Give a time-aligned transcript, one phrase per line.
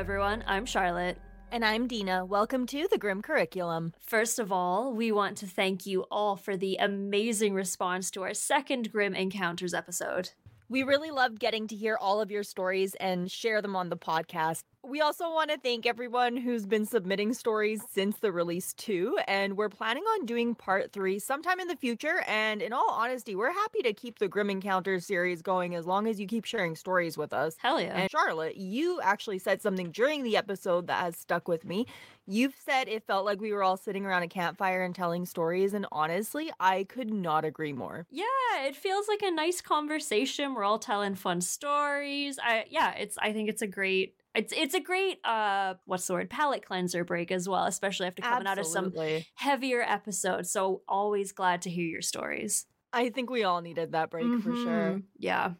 [0.00, 0.42] everyone.
[0.46, 1.18] I'm Charlotte.
[1.52, 2.24] And I'm Dina.
[2.24, 3.92] Welcome to the Grim Curriculum.
[4.00, 8.32] First of all, we want to thank you all for the amazing response to our
[8.32, 10.30] second Grim Encounters episode.
[10.70, 13.96] We really loved getting to hear all of your stories and share them on the
[13.98, 14.62] podcast.
[14.82, 19.58] We also want to thank everyone who's been submitting stories since the release too, and
[19.58, 22.24] we're planning on doing part three sometime in the future.
[22.26, 26.08] And in all honesty, we're happy to keep the Grim Encounters series going as long
[26.08, 27.56] as you keep sharing stories with us.
[27.58, 27.94] Hell yeah.
[27.94, 31.86] And Charlotte, you actually said something during the episode that has stuck with me.
[32.26, 35.74] You've said it felt like we were all sitting around a campfire and telling stories,
[35.74, 38.06] and honestly, I could not agree more.
[38.10, 38.24] Yeah,
[38.60, 40.54] it feels like a nice conversation.
[40.54, 42.38] We're all telling fun stories.
[42.42, 46.12] I yeah, it's I think it's a great it's it's a great uh what's the
[46.14, 48.50] word palate cleanser break as well, especially after coming Absolutely.
[48.50, 50.50] out of some heavier episodes.
[50.50, 52.66] So always glad to hear your stories.
[52.92, 54.94] I think we all needed that break for sure.
[54.98, 55.02] Mhm.
[55.18, 55.54] Yeah.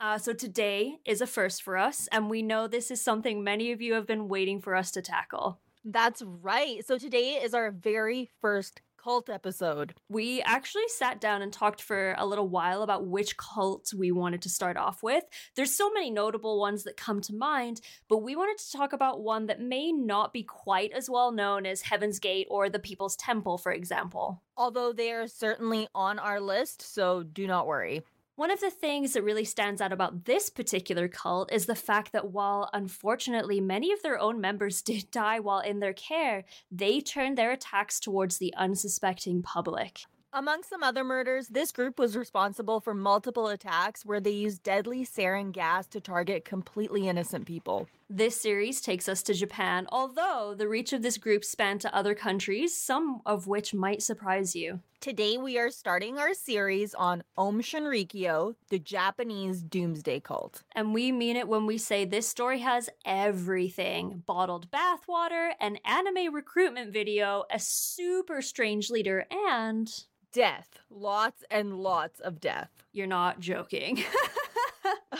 [0.00, 3.72] Uh, so today is a first for us, and we know this is something many
[3.72, 5.60] of you have been waiting for us to tackle.
[5.84, 6.84] That's right.
[6.84, 9.92] So today is our very first cult episode.
[10.08, 14.40] We actually sat down and talked for a little while about which cults we wanted
[14.42, 15.24] to start off with.
[15.56, 19.20] There's so many notable ones that come to mind, but we wanted to talk about
[19.20, 23.16] one that may not be quite as well known as Heaven's Gate or the People's
[23.16, 24.42] Temple, for example.
[24.56, 28.02] Although they are certainly on our list, so do not worry.
[28.36, 32.10] One of the things that really stands out about this particular cult is the fact
[32.10, 37.00] that while unfortunately many of their own members did die while in their care, they
[37.00, 40.00] turned their attacks towards the unsuspecting public.
[40.32, 45.06] Among some other murders, this group was responsible for multiple attacks where they used deadly
[45.06, 47.86] sarin gas to target completely innocent people.
[48.16, 52.14] This series takes us to Japan, although the reach of this group spanned to other
[52.14, 54.78] countries, some of which might surprise you.
[55.00, 60.62] Today we are starting our series on Aum Shinrikyo, the Japanese doomsday cult.
[60.76, 66.32] And we mean it when we say this story has everything bottled bathwater, an anime
[66.32, 69.92] recruitment video, a super strange leader, and
[70.34, 70.80] Death.
[70.90, 72.70] Lots and lots of death.
[72.92, 74.02] you're not joking.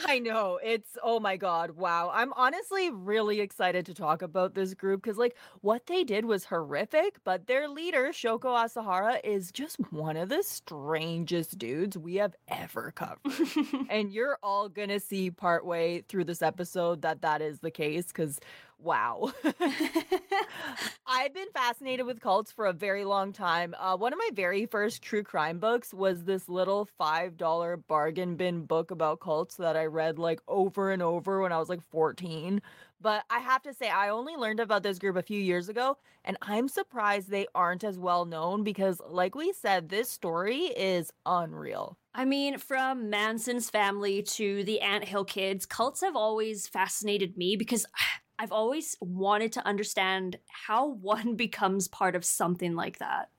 [0.06, 0.58] I know.
[0.62, 1.72] It's oh my god.
[1.72, 2.10] Wow.
[2.12, 6.46] I'm honestly really excited to talk about this group cuz like what they did was
[6.46, 12.34] horrific, but their leader Shoko Asahara is just one of the strangest dudes we have
[12.48, 13.20] ever covered.
[13.90, 18.12] and you're all going to see partway through this episode that that is the case
[18.12, 18.40] cuz
[18.78, 19.32] wow.
[21.06, 23.74] I've been fascinated with cults for a very long time.
[23.78, 28.66] Uh, one of my very first true crime books was this little $5 bargain bin
[28.66, 32.60] book about cults that I read like over and over when I was like 14.
[33.00, 35.98] But I have to say, I only learned about this group a few years ago,
[36.24, 41.12] and I'm surprised they aren't as well known because, like we said, this story is
[41.26, 41.98] unreal.
[42.14, 47.56] I mean, from Manson's family to the Ant Hill kids, cults have always fascinated me
[47.56, 47.84] because
[48.38, 53.30] I've always wanted to understand how one becomes part of something like that.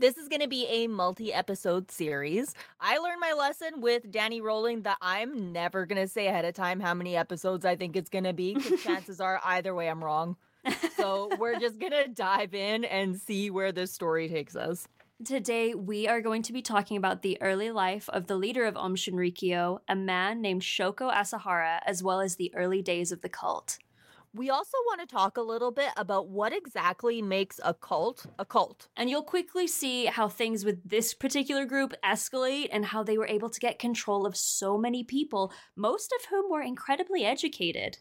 [0.00, 2.54] This is going to be a multi episode series.
[2.80, 6.54] I learned my lesson with Danny Rolling that I'm never going to say ahead of
[6.54, 9.88] time how many episodes I think it's going to be because chances are either way
[9.88, 10.36] I'm wrong.
[10.96, 14.86] So we're just going to dive in and see where this story takes us.
[15.24, 18.76] Today, we are going to be talking about the early life of the leader of
[18.76, 23.28] Aum Shinrikyo, a man named Shoko Asahara, as well as the early days of the
[23.28, 23.78] cult.
[24.38, 28.44] We also want to talk a little bit about what exactly makes a cult a
[28.44, 28.86] cult.
[28.96, 33.26] And you'll quickly see how things with this particular group escalate and how they were
[33.26, 37.98] able to get control of so many people, most of whom were incredibly educated.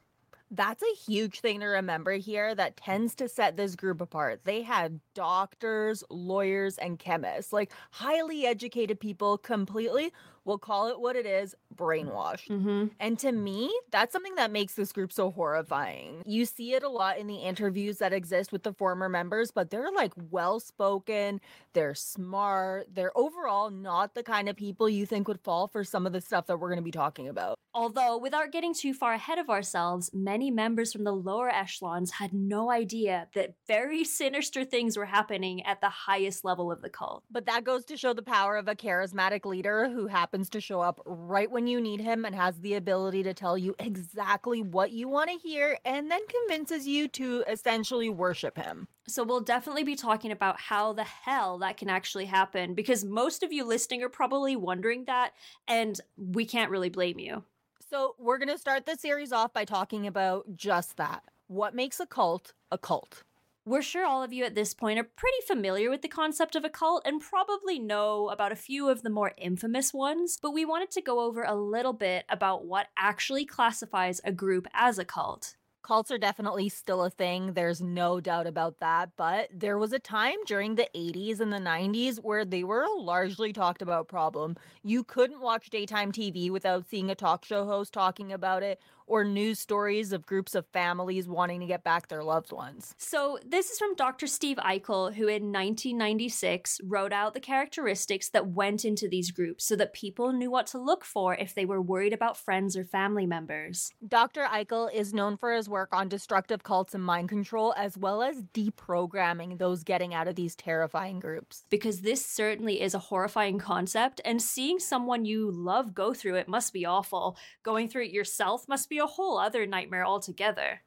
[0.51, 4.41] That's a huge thing to remember here that tends to set this group apart.
[4.45, 10.13] They had doctors, lawyers, and chemists, like highly educated people, completely,
[10.47, 12.47] we'll call it what it is, brainwashed.
[12.47, 12.85] Mm-hmm.
[12.99, 16.23] And to me, that's something that makes this group so horrifying.
[16.25, 19.69] You see it a lot in the interviews that exist with the former members, but
[19.69, 21.41] they're like well spoken,
[21.73, 26.07] they're smart, they're overall not the kind of people you think would fall for some
[26.07, 27.57] of the stuff that we're going to be talking about.
[27.73, 32.33] Although, without getting too far ahead of ourselves, many members from the lower echelons had
[32.33, 37.23] no idea that very sinister things were happening at the highest level of the cult.
[37.29, 40.81] But that goes to show the power of a charismatic leader who happens to show
[40.81, 44.91] up right when you need him and has the ability to tell you exactly what
[44.91, 48.87] you want to hear and then convinces you to essentially worship him.
[49.07, 53.41] So, we'll definitely be talking about how the hell that can actually happen because most
[53.41, 55.33] of you listening are probably wondering that,
[55.67, 57.43] and we can't really blame you.
[57.89, 61.23] So, we're going to start the series off by talking about just that.
[61.47, 63.23] What makes a cult a cult?
[63.67, 66.63] We're sure all of you at this point are pretty familiar with the concept of
[66.63, 70.63] a cult and probably know about a few of the more infamous ones, but we
[70.63, 75.03] wanted to go over a little bit about what actually classifies a group as a
[75.03, 75.57] cult.
[75.87, 77.53] Cults are definitely still a thing.
[77.53, 79.11] There's no doubt about that.
[79.17, 82.91] But there was a time during the 80s and the 90s where they were a
[82.91, 84.55] largely talked about problem.
[84.83, 89.23] You couldn't watch daytime TV without seeing a talk show host talking about it or
[89.23, 92.93] news stories of groups of families wanting to get back their loved ones.
[92.97, 94.27] So, this is from Dr.
[94.27, 99.75] Steve Eichel, who in 1996 wrote out the characteristics that went into these groups so
[99.77, 103.25] that people knew what to look for if they were worried about friends or family
[103.25, 103.91] members.
[104.05, 104.43] Dr.
[104.43, 108.43] Eichel is known for his work on destructive cults and mind control, as well as
[108.53, 111.63] deprogramming those getting out of these terrifying groups.
[111.69, 116.47] Because this certainly is a horrifying concept, and seeing someone you love go through it
[116.47, 117.37] must be awful.
[117.63, 120.81] Going through it yourself must be a whole other nightmare altogether.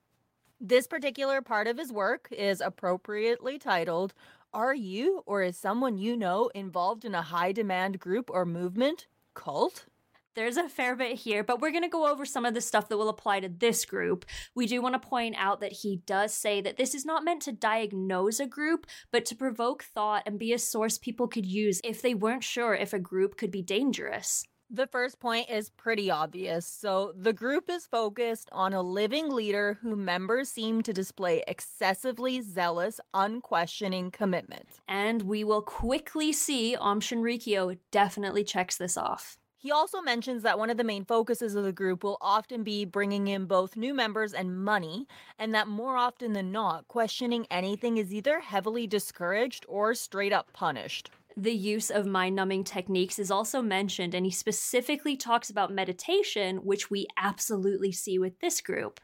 [0.61, 4.13] This particular part of his work is appropriately titled
[4.53, 9.07] Are You or is someone you know involved in a high demand group or movement?
[9.35, 9.87] Cult?
[10.35, 12.89] There's a fair bit here, but we're going to go over some of the stuff
[12.89, 14.25] that will apply to this group.
[14.55, 17.43] We do want to point out that he does say that this is not meant
[17.43, 21.81] to diagnose a group, but to provoke thought and be a source people could use
[21.83, 24.45] if they weren't sure if a group could be dangerous.
[24.73, 26.65] The first point is pretty obvious.
[26.65, 32.41] So, the group is focused on a living leader who members seem to display excessively
[32.41, 34.69] zealous, unquestioning commitment.
[34.87, 39.39] And we will quickly see Aum Shinrikyo definitely checks this off.
[39.59, 42.85] He also mentions that one of the main focuses of the group will often be
[42.85, 47.97] bringing in both new members and money, and that more often than not, questioning anything
[47.97, 51.11] is either heavily discouraged or straight up punished.
[51.37, 56.59] The use of mind numbing techniques is also mentioned, and he specifically talks about meditation,
[56.59, 59.01] which we absolutely see with this group.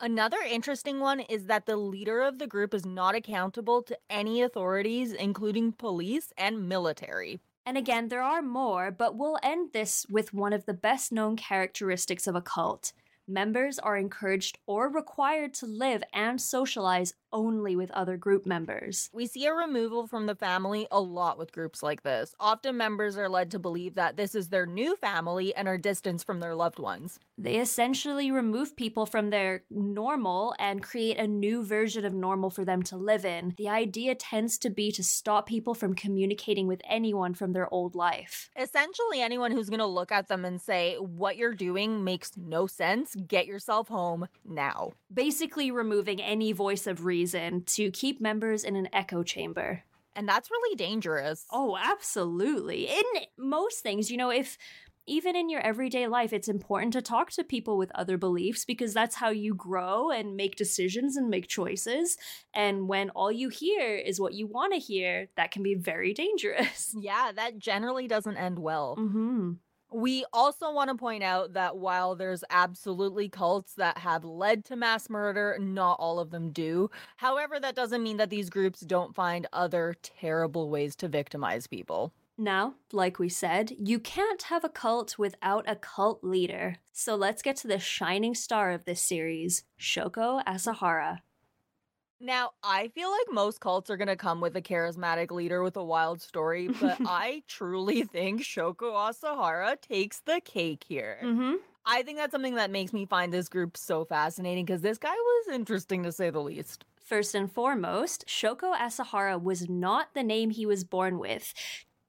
[0.00, 4.40] Another interesting one is that the leader of the group is not accountable to any
[4.40, 7.40] authorities, including police and military.
[7.66, 11.36] And again, there are more, but we'll end this with one of the best known
[11.36, 12.94] characteristics of a cult.
[13.28, 19.10] Members are encouraged or required to live and socialize only with other group members.
[19.12, 22.34] We see a removal from the family a lot with groups like this.
[22.40, 26.26] Often members are led to believe that this is their new family and are distanced
[26.26, 27.18] from their loved ones.
[27.38, 32.64] They essentially remove people from their normal and create a new version of normal for
[32.64, 33.54] them to live in.
[33.56, 37.94] The idea tends to be to stop people from communicating with anyone from their old
[37.94, 38.50] life.
[38.58, 42.66] Essentially, anyone who's going to look at them and say, What you're doing makes no
[42.66, 44.92] sense, get yourself home now.
[45.12, 49.82] Basically, removing any voice of reason reason to keep members in an echo chamber.
[50.16, 51.44] And that's really dangerous.
[51.52, 52.88] Oh, absolutely.
[52.88, 53.04] In
[53.38, 54.56] most things, you know, if
[55.06, 58.94] even in your everyday life, it's important to talk to people with other beliefs because
[58.94, 62.16] that's how you grow and make decisions and make choices.
[62.54, 66.12] And when all you hear is what you want to hear, that can be very
[66.14, 66.94] dangerous.
[66.98, 68.96] Yeah, that generally doesn't end well.
[68.98, 69.52] Mm-hmm.
[69.92, 74.76] We also want to point out that while there's absolutely cults that have led to
[74.76, 76.90] mass murder, not all of them do.
[77.16, 82.12] However, that doesn't mean that these groups don't find other terrible ways to victimize people.
[82.38, 86.76] Now, like we said, you can't have a cult without a cult leader.
[86.92, 91.18] So let's get to the shining star of this series, Shoko Asahara.
[92.20, 95.76] Now, I feel like most cults are going to come with a charismatic leader with
[95.76, 101.18] a wild story, but I truly think Shoko Asahara takes the cake here.
[101.24, 101.54] Mm-hmm.
[101.86, 105.14] I think that's something that makes me find this group so fascinating because this guy
[105.14, 106.84] was interesting to say the least.
[107.02, 111.54] First and foremost, Shoko Asahara was not the name he was born with.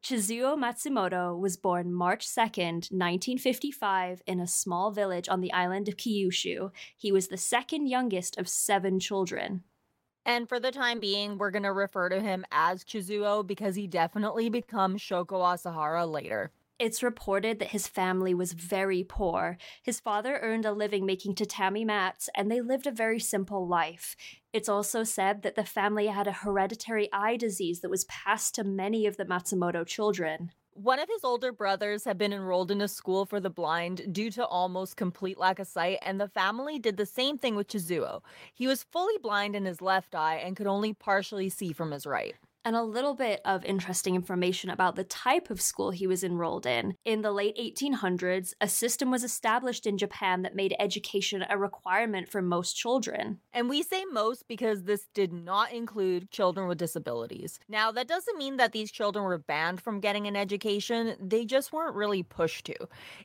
[0.03, 5.95] Chizuo Matsumoto was born March 2nd, 1955, in a small village on the island of
[5.95, 6.71] Kyushu.
[6.97, 9.63] He was the second youngest of seven children.
[10.25, 13.87] And for the time being, we're going to refer to him as Chizuo because he
[13.87, 16.51] definitely becomes Shoko Asahara later.
[16.77, 19.57] It's reported that his family was very poor.
[19.83, 24.15] His father earned a living making tatami mats, and they lived a very simple life.
[24.51, 28.63] It's also said that the family had a hereditary eye disease that was passed to
[28.63, 30.53] many of the Matsumoto children.
[30.73, 34.31] One of his older brothers had been enrolled in a school for the blind due
[34.31, 38.21] to almost complete lack of sight, and the family did the same thing with Chizuo.
[38.53, 42.05] He was fully blind in his left eye and could only partially see from his
[42.05, 46.23] right and a little bit of interesting information about the type of school he was
[46.23, 46.95] enrolled in.
[47.05, 52.29] In the late 1800s, a system was established in Japan that made education a requirement
[52.29, 53.39] for most children.
[53.53, 57.59] And we say most because this did not include children with disabilities.
[57.67, 61.73] Now, that doesn't mean that these children were banned from getting an education, they just
[61.73, 62.75] weren't really pushed to.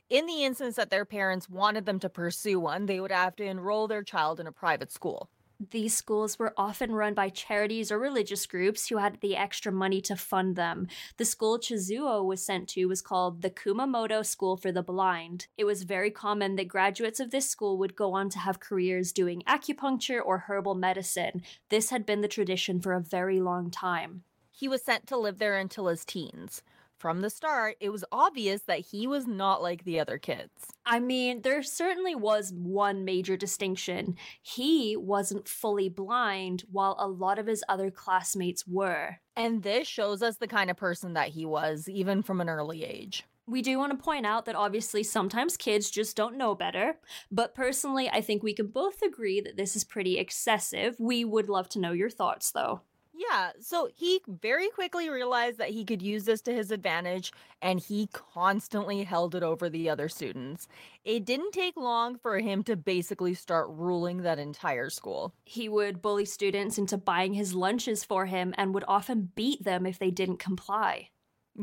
[0.09, 3.43] In the instance that their parents wanted them to pursue one, they would have to
[3.43, 5.29] enroll their child in a private school.
[5.59, 10.01] These schools were often run by charities or religious groups who had the extra money
[10.01, 10.87] to fund them.
[11.17, 15.47] The school Chizuo was sent to was called the Kumamoto School for the Blind.
[15.57, 19.11] It was very common that graduates of this school would go on to have careers
[19.11, 21.41] doing acupuncture or herbal medicine.
[21.69, 24.23] This had been the tradition for a very long time.
[24.51, 26.61] He was sent to live there until his teens.
[26.97, 30.49] From the start, it was obvious that he was not like the other kids.
[30.83, 34.15] I mean, there certainly was one major distinction.
[34.41, 39.19] He wasn't fully blind, while a lot of his other classmates were.
[39.35, 42.83] And this shows us the kind of person that he was, even from an early
[42.83, 43.25] age.
[43.45, 46.97] We do want to point out that obviously sometimes kids just don't know better,
[47.31, 50.99] but personally, I think we can both agree that this is pretty excessive.
[50.99, 52.81] We would love to know your thoughts, though.
[53.19, 57.31] Yeah, so he very quickly realized that he could use this to his advantage,
[57.63, 60.67] and he constantly held it over the other students.
[61.03, 65.33] It didn't take long for him to basically start ruling that entire school.
[65.45, 69.87] He would bully students into buying his lunches for him and would often beat them
[69.87, 71.09] if they didn't comply.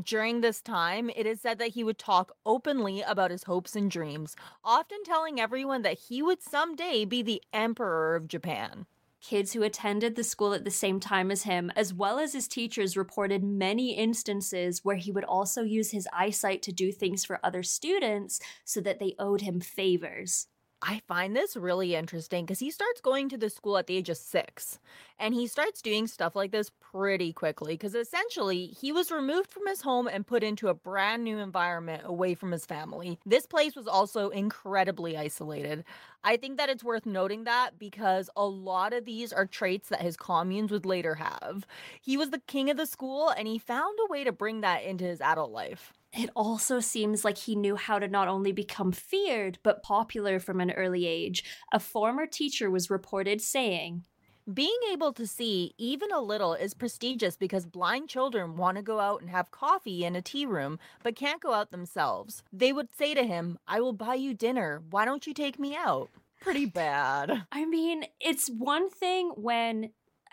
[0.03, 3.89] During this time, it is said that he would talk openly about his hopes and
[3.89, 4.35] dreams,
[4.65, 8.87] often telling everyone that he would someday be the Emperor of Japan.
[9.27, 12.47] Kids who attended the school at the same time as him, as well as his
[12.47, 17.41] teachers, reported many instances where he would also use his eyesight to do things for
[17.43, 20.49] other students so that they owed him favors.
[20.87, 24.11] I find this really interesting because he starts going to the school at the age
[24.11, 24.79] of six.
[25.19, 29.67] And he starts doing stuff like this pretty quickly because essentially he was removed from
[29.67, 33.19] his home and put into a brand new environment away from his family.
[33.25, 35.85] This place was also incredibly isolated.
[36.23, 40.03] I think that it's worth noting that because a lot of these are traits that
[40.03, 41.67] his communes would later have.
[42.03, 44.85] He was the king of the school and he found a way to bring that
[44.85, 45.95] into his adult life.
[46.17, 50.61] It also seems like he knew how to not only become feared, but popular from
[50.61, 51.43] an early age.
[51.73, 54.05] A former teacher was reported saying,
[54.53, 59.01] being able to see even a little is prestigious because blind children want to go
[59.01, 62.43] out and have coffee in a tea room, but can't go out themselves.
[62.53, 64.83] They would say to him, I will buy you dinner.
[64.91, 66.11] Why don't you take me out?
[66.41, 67.47] Pretty bad.
[67.51, 69.91] I mean, it's one thing when,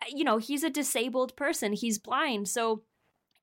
[0.10, 2.50] you know, he's a disabled person, he's blind.
[2.50, 2.84] So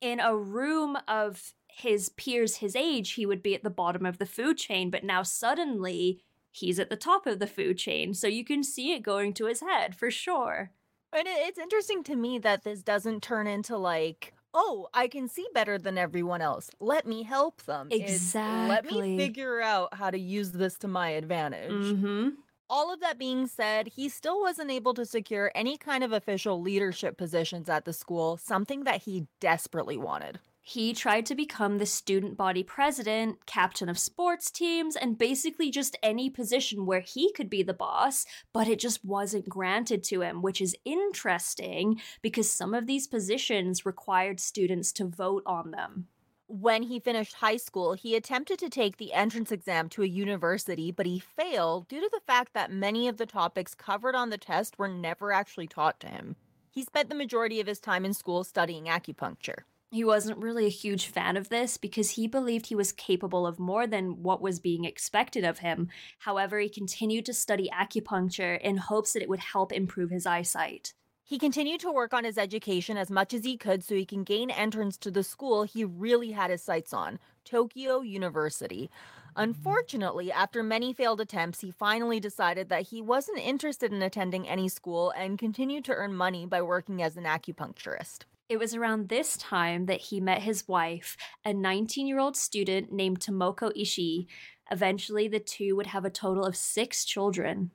[0.00, 4.18] in a room of his peers his age, he would be at the bottom of
[4.18, 6.20] the food chain, but now suddenly
[6.50, 8.14] he's at the top of the food chain.
[8.14, 10.72] So you can see it going to his head for sure.
[11.12, 15.46] And it's interesting to me that this doesn't turn into like, oh, I can see
[15.54, 16.68] better than everyone else.
[16.80, 17.88] Let me help them.
[17.90, 18.68] Exactly.
[18.68, 21.70] Let me figure out how to use this to my advantage.
[21.70, 22.28] Mm-hmm.
[22.70, 26.60] All of that being said, he still wasn't able to secure any kind of official
[26.60, 30.38] leadership positions at the school, something that he desperately wanted.
[30.68, 35.96] He tried to become the student body president, captain of sports teams, and basically just
[36.02, 40.42] any position where he could be the boss, but it just wasn't granted to him,
[40.42, 46.08] which is interesting because some of these positions required students to vote on them.
[46.48, 50.92] When he finished high school, he attempted to take the entrance exam to a university,
[50.92, 54.36] but he failed due to the fact that many of the topics covered on the
[54.36, 56.36] test were never actually taught to him.
[56.70, 59.62] He spent the majority of his time in school studying acupuncture.
[59.90, 63.58] He wasn't really a huge fan of this because he believed he was capable of
[63.58, 65.88] more than what was being expected of him.
[66.18, 70.92] However, he continued to study acupuncture in hopes that it would help improve his eyesight.
[71.24, 74.24] He continued to work on his education as much as he could so he can
[74.24, 78.90] gain entrance to the school he really had his sights on Tokyo University.
[79.36, 84.68] Unfortunately, after many failed attempts, he finally decided that he wasn't interested in attending any
[84.68, 88.24] school and continued to earn money by working as an acupuncturist.
[88.48, 92.90] It was around this time that he met his wife, a 19 year old student
[92.90, 94.26] named Tomoko Ishii.
[94.70, 97.72] Eventually, the two would have a total of six children.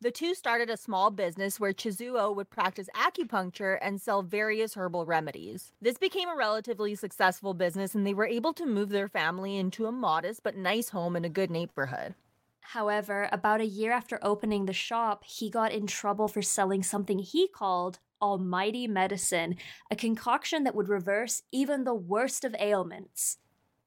[0.00, 5.04] The two started a small business where Chizuo would practice acupuncture and sell various herbal
[5.04, 5.72] remedies.
[5.82, 9.86] This became a relatively successful business, and they were able to move their family into
[9.86, 12.14] a modest but nice home in a good neighborhood.
[12.60, 17.18] However, about a year after opening the shop, he got in trouble for selling something
[17.18, 19.56] he called almighty medicine,
[19.90, 23.38] a concoction that would reverse even the worst of ailments.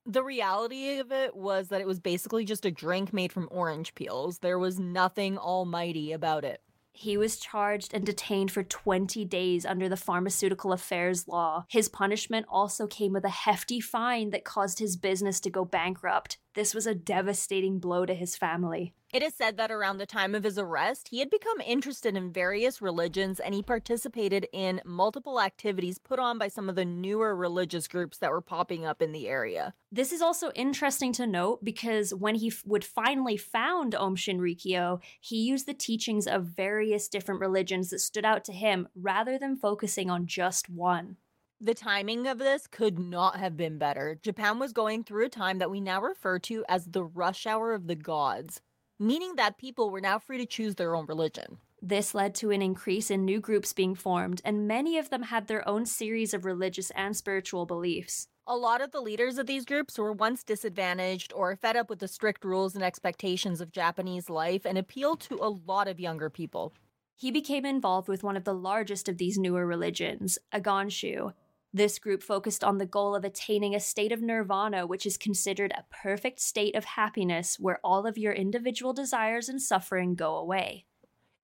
[0.05, 3.93] The reality of it was that it was basically just a drink made from orange
[3.93, 4.39] peels.
[4.39, 6.61] There was nothing almighty about it.
[6.93, 11.65] He was charged and detained for 20 days under the Pharmaceutical Affairs Law.
[11.69, 16.37] His punishment also came with a hefty fine that caused his business to go bankrupt.
[16.53, 18.93] This was a devastating blow to his family.
[19.13, 22.31] It is said that around the time of his arrest, he had become interested in
[22.31, 27.35] various religions and he participated in multiple activities put on by some of the newer
[27.35, 29.73] religious groups that were popping up in the area.
[29.91, 35.01] This is also interesting to note because when he f- would finally found Aum Shinrikyo,
[35.19, 39.57] he used the teachings of various different religions that stood out to him rather than
[39.57, 41.17] focusing on just one.
[41.59, 44.17] The timing of this could not have been better.
[44.23, 47.73] Japan was going through a time that we now refer to as the rush hour
[47.73, 48.61] of the gods
[49.01, 51.57] meaning that people were now free to choose their own religion.
[51.81, 55.47] This led to an increase in new groups being formed, and many of them had
[55.47, 58.27] their own series of religious and spiritual beliefs.
[58.45, 61.97] A lot of the leaders of these groups were once disadvantaged or fed up with
[61.97, 66.29] the strict rules and expectations of Japanese life and appealed to a lot of younger
[66.29, 66.71] people.
[67.15, 71.33] He became involved with one of the largest of these newer religions, Agonshu,
[71.73, 75.71] this group focused on the goal of attaining a state of nirvana, which is considered
[75.71, 80.85] a perfect state of happiness where all of your individual desires and suffering go away.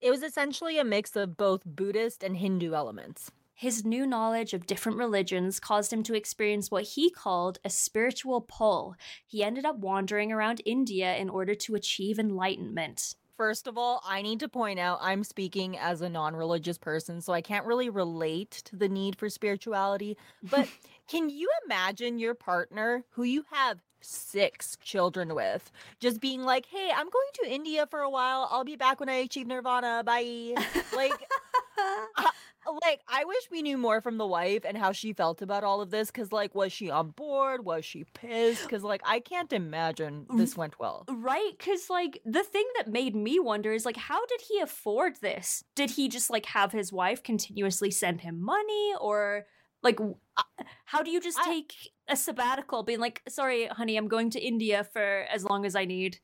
[0.01, 3.31] It was essentially a mix of both Buddhist and Hindu elements.
[3.53, 8.41] His new knowledge of different religions caused him to experience what he called a spiritual
[8.41, 8.95] pull.
[9.25, 13.15] He ended up wandering around India in order to achieve enlightenment.
[13.37, 17.21] First of all, I need to point out I'm speaking as a non religious person,
[17.21, 20.17] so I can't really relate to the need for spirituality.
[20.41, 20.67] But
[21.07, 26.89] can you imagine your partner who you have six children with just being like, hey,
[26.95, 28.47] I'm going to India for a while.
[28.51, 30.03] I'll be back when I achieve nirvana.
[30.03, 30.55] Bye.
[30.95, 31.13] like,
[32.81, 35.81] like I wish we knew more from the wife and how she felt about all
[35.81, 36.11] of this.
[36.11, 37.65] Cause like, was she on board?
[37.65, 38.69] Was she pissed?
[38.69, 41.05] Cause like, I can't imagine mm, this went well.
[41.09, 41.53] Right?
[41.59, 45.63] Cause like the thing that made me wonder is like, how did he afford this?
[45.75, 49.45] Did he just like have his wife continuously send him money, or
[49.83, 50.43] like, uh,
[50.85, 51.73] how do you just take
[52.09, 55.85] a sabbatical, being like, sorry, honey, I'm going to India for as long as I
[55.85, 56.19] need?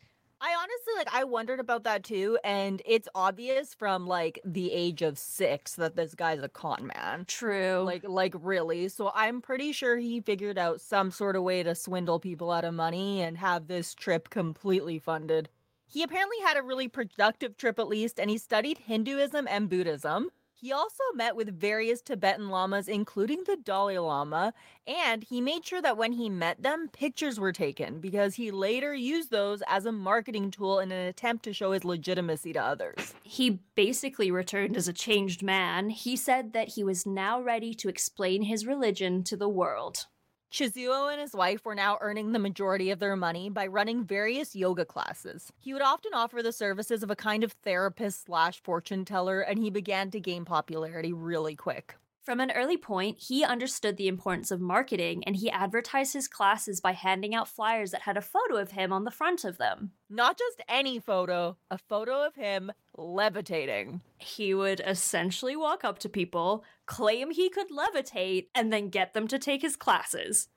[0.45, 5.01] I honestly like I wondered about that too, and it's obvious from like the age
[5.01, 7.23] of six that this guy's a con man.
[7.29, 7.81] True.
[7.85, 8.89] Like like really.
[8.89, 12.65] So I'm pretty sure he figured out some sort of way to swindle people out
[12.65, 15.47] of money and have this trip completely funded.
[15.87, 20.29] He apparently had a really productive trip at least, and he studied Hinduism and Buddhism.
[20.63, 24.53] He also met with various Tibetan lamas, including the Dalai Lama,
[24.87, 28.93] and he made sure that when he met them, pictures were taken because he later
[28.95, 33.13] used those as a marketing tool in an attempt to show his legitimacy to others.
[33.23, 35.89] He basically returned as a changed man.
[35.89, 40.05] He said that he was now ready to explain his religion to the world.
[40.53, 44.55] Chizuo and his wife were now earning the majority of their money by running various
[44.55, 45.51] yoga classes.
[45.59, 49.57] He would often offer the services of a kind of therapist slash fortune teller, and
[49.57, 51.95] he began to gain popularity really quick.
[52.23, 56.79] From an early point, he understood the importance of marketing and he advertised his classes
[56.79, 59.91] by handing out flyers that had a photo of him on the front of them.
[60.09, 63.99] Not just any photo, a photo of him levitating.
[64.19, 69.27] He would essentially walk up to people, claim he could levitate, and then get them
[69.27, 70.47] to take his classes.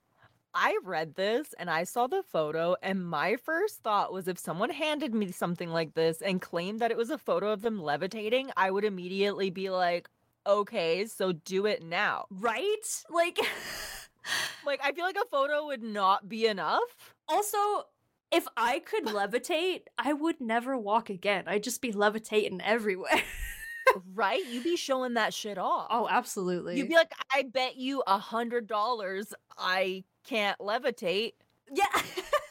[0.55, 4.71] I read this and I saw the photo, and my first thought was if someone
[4.71, 8.51] handed me something like this and claimed that it was a photo of them levitating,
[8.57, 10.09] I would immediately be like,
[10.47, 12.27] okay, so do it now.
[12.31, 13.05] Right?
[13.11, 13.39] Like
[14.67, 17.15] like I feel like a photo would not be enough.
[17.29, 17.59] Also,
[18.33, 21.45] if I could levitate, I would never walk again.
[21.47, 23.23] I'd just be levitating everywhere.
[24.15, 24.45] right?
[24.47, 25.87] You'd be showing that shit oh, off.
[25.91, 26.77] Oh, absolutely.
[26.77, 31.33] You'd be like, I bet you a hundred dollars I can't levitate.
[31.73, 31.87] Yeah.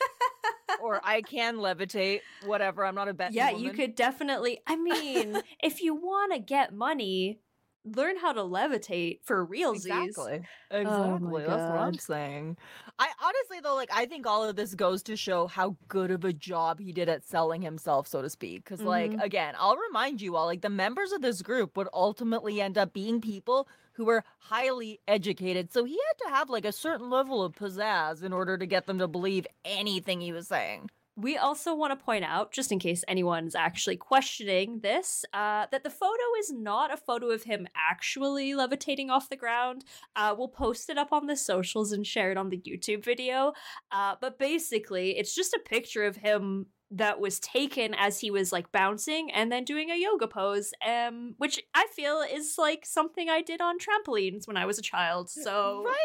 [0.82, 2.86] or I can levitate, whatever.
[2.86, 3.34] I'm not a bet.
[3.34, 3.64] Yeah, woman.
[3.64, 4.60] you could definitely.
[4.68, 7.40] I mean, if you want to get money,
[7.86, 10.06] learn how to levitate for realsies.
[10.06, 10.42] Exactly.
[10.72, 11.44] Exactly.
[11.44, 12.58] Oh That's what I'm saying.
[12.98, 16.26] I honestly though, like I think all of this goes to show how good of
[16.26, 18.64] a job he did at selling himself, so to speak.
[18.64, 18.88] because mm-hmm.
[18.88, 22.78] like again, I'll remind you all, like the members of this group would ultimately end
[22.78, 25.72] up being people who were highly educated.
[25.72, 28.88] So he had to have like a certain level of pizzazz in order to get
[28.88, 30.90] them to believe anything he was saying.
[31.18, 35.84] We also want to point out, just in case anyone's actually questioning this, uh, that
[35.84, 39.86] the photo is not a photo of him actually levitating off the ground.
[40.18, 43.54] Uh, we'll post it up on the socials and share it on the YouTube video.
[43.92, 48.52] Uh, but basically, it's just a picture of him that was taken as he was
[48.52, 53.30] like bouncing and then doing a yoga pose um which i feel is like something
[53.30, 55.96] i did on trampolines when i was a child so right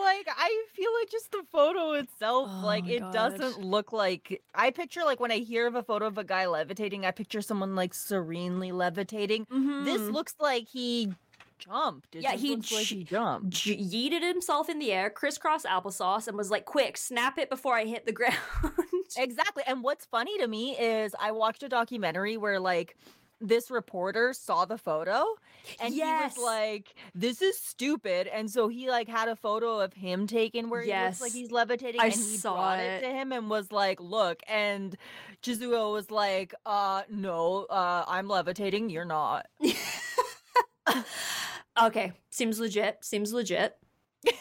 [0.00, 3.12] like i feel like just the photo itself oh like it God.
[3.12, 6.46] doesn't look like i picture like when i hear of a photo of a guy
[6.46, 9.84] levitating i picture someone like serenely levitating mm-hmm.
[9.84, 11.12] this looks like he
[11.64, 12.14] jumped.
[12.16, 13.50] It Yeah, he looks like he jumped.
[13.50, 17.74] J- yeeted himself in the air, crisscross applesauce, and was like, "Quick, snap it before
[17.76, 18.38] I hit the ground."
[19.16, 19.62] Exactly.
[19.66, 22.96] And what's funny to me is I watched a documentary where like
[23.44, 25.24] this reporter saw the photo
[25.80, 26.34] and Yes.
[26.36, 28.28] he was like, This is stupid.
[28.28, 31.50] And so he like had a photo of him taken where he looks like he's
[31.50, 33.02] levitating I and he saw brought it.
[33.02, 34.96] it to him and was like, Look, and
[35.42, 39.46] Chizuo was like, uh no, uh I'm levitating, you're not.
[41.80, 43.04] okay, seems legit.
[43.04, 43.76] Seems legit.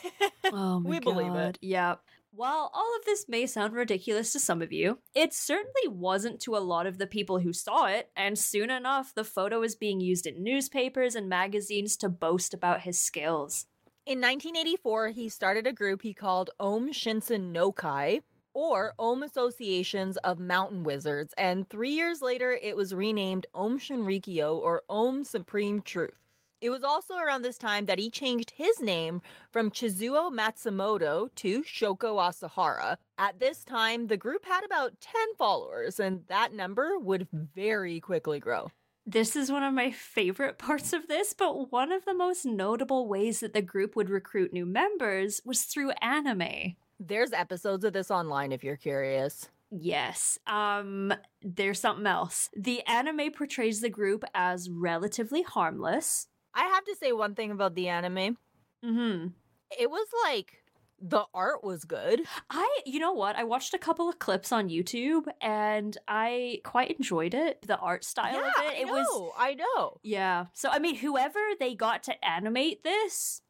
[0.53, 1.57] Oh my We believe it.
[1.61, 1.95] Yeah.
[2.33, 6.55] While all of this may sound ridiculous to some of you, it certainly wasn't to
[6.55, 9.99] a lot of the people who saw it, and soon enough, the photo was being
[9.99, 13.67] used in newspapers and magazines to boast about his skills.
[14.05, 18.21] In 1984, he started a group he called Aum Shinsen no Kai,
[18.53, 24.57] or Om Associations of Mountain Wizards, and three years later, it was renamed Aum Shinrikyo,
[24.57, 26.20] or Aum Supreme Truth.
[26.61, 31.63] It was also around this time that he changed his name from Chizuo Matsumoto to
[31.63, 32.97] Shoko Asahara.
[33.17, 38.39] At this time, the group had about 10 followers, and that number would very quickly
[38.39, 38.69] grow.
[39.07, 43.07] This is one of my favorite parts of this, but one of the most notable
[43.07, 46.75] ways that the group would recruit new members was through anime.
[46.99, 49.49] There's episodes of this online if you're curious.
[49.71, 50.37] Yes.
[50.45, 52.49] Um there's something else.
[52.55, 56.27] The anime portrays the group as relatively harmless.
[56.53, 58.37] I have to say one thing about the anime.
[58.83, 59.33] Mhm.
[59.79, 60.57] it was like
[61.03, 62.21] the art was good.
[62.49, 63.35] I you know what?
[63.35, 67.61] I watched a couple of clips on YouTube and I quite enjoyed it.
[67.63, 68.53] The art style of it.
[68.57, 69.97] I it know, was I know.
[70.03, 70.45] yeah.
[70.53, 73.41] So I mean whoever they got to animate this,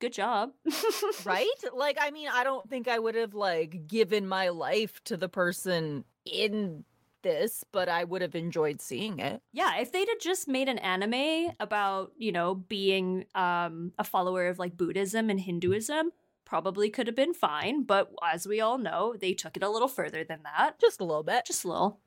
[0.00, 0.52] good job.
[1.24, 1.46] Right?
[1.74, 5.28] like I mean, I don't think I would have like given my life to the
[5.28, 6.84] person in
[7.28, 9.42] this, but I would have enjoyed seeing it.
[9.52, 14.46] Yeah, if they'd have just made an anime about, you know, being um, a follower
[14.46, 16.12] of like Buddhism and Hinduism,
[16.46, 17.82] probably could have been fine.
[17.82, 20.80] But as we all know, they took it a little further than that.
[20.80, 21.44] Just a little bit.
[21.44, 22.00] Just a little.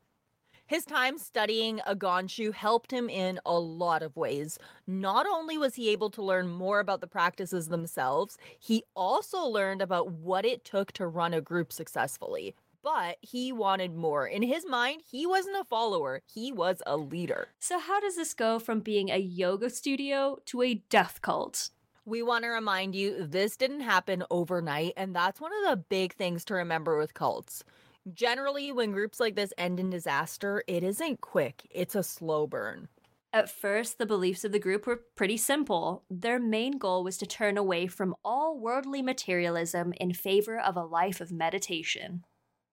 [0.65, 4.57] His time studying a Agonshu helped him in a lot of ways.
[4.87, 9.81] Not only was he able to learn more about the practices themselves, he also learned
[9.81, 12.55] about what it took to run a group successfully.
[12.83, 14.27] But he wanted more.
[14.27, 17.49] In his mind, he wasn't a follower, he was a leader.
[17.59, 21.69] So, how does this go from being a yoga studio to a death cult?
[22.05, 26.15] We want to remind you this didn't happen overnight, and that's one of the big
[26.15, 27.63] things to remember with cults.
[28.11, 32.87] Generally, when groups like this end in disaster, it isn't quick, it's a slow burn.
[33.31, 36.03] At first, the beliefs of the group were pretty simple.
[36.09, 40.83] Their main goal was to turn away from all worldly materialism in favor of a
[40.83, 42.25] life of meditation.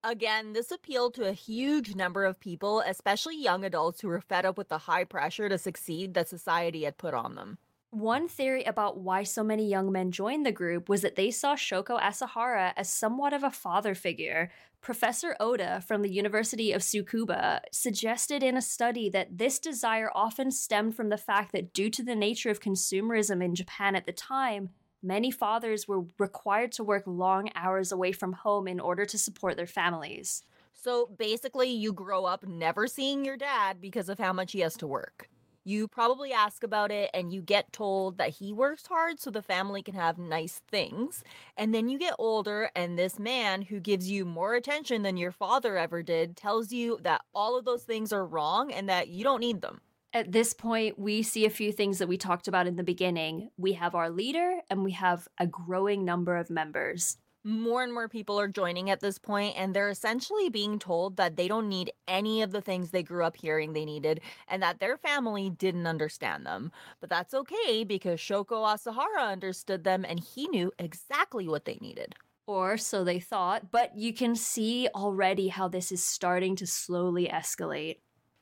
[0.03, 4.45] Again, this appealed to a huge number of people, especially young adults who were fed
[4.45, 7.57] up with the high pressure to succeed that society had put on them.
[7.91, 11.55] One theory about why so many young men joined the group was that they saw
[11.55, 14.51] Shoko Asahara as somewhat of a father figure.
[14.79, 20.51] Professor Oda from the University of Tsukuba suggested in a study that this desire often
[20.51, 24.13] stemmed from the fact that, due to the nature of consumerism in Japan at the
[24.13, 24.69] time,
[25.01, 29.57] many fathers were required to work long hours away from home in order to support
[29.57, 30.43] their families.
[30.73, 34.75] So basically, you grow up never seeing your dad because of how much he has
[34.77, 35.29] to work.
[35.65, 39.41] You probably ask about it and you get told that he works hard so the
[39.41, 41.23] family can have nice things.
[41.57, 45.31] And then you get older, and this man who gives you more attention than your
[45.31, 49.23] father ever did tells you that all of those things are wrong and that you
[49.23, 49.81] don't need them.
[50.11, 53.51] At this point, we see a few things that we talked about in the beginning.
[53.57, 57.17] We have our leader and we have a growing number of members.
[57.43, 61.37] more and more people are joining at this point and they're essentially being told that
[61.37, 64.79] they don't need any of the things they grew up hearing they needed and that
[64.79, 66.71] their family didn't understand them.
[66.99, 72.15] But that's okay because Shoko Asahara understood them and he knew exactly what they needed.
[72.45, 77.27] Or so they thought, but you can see already how this is starting to slowly
[77.27, 77.97] escalate.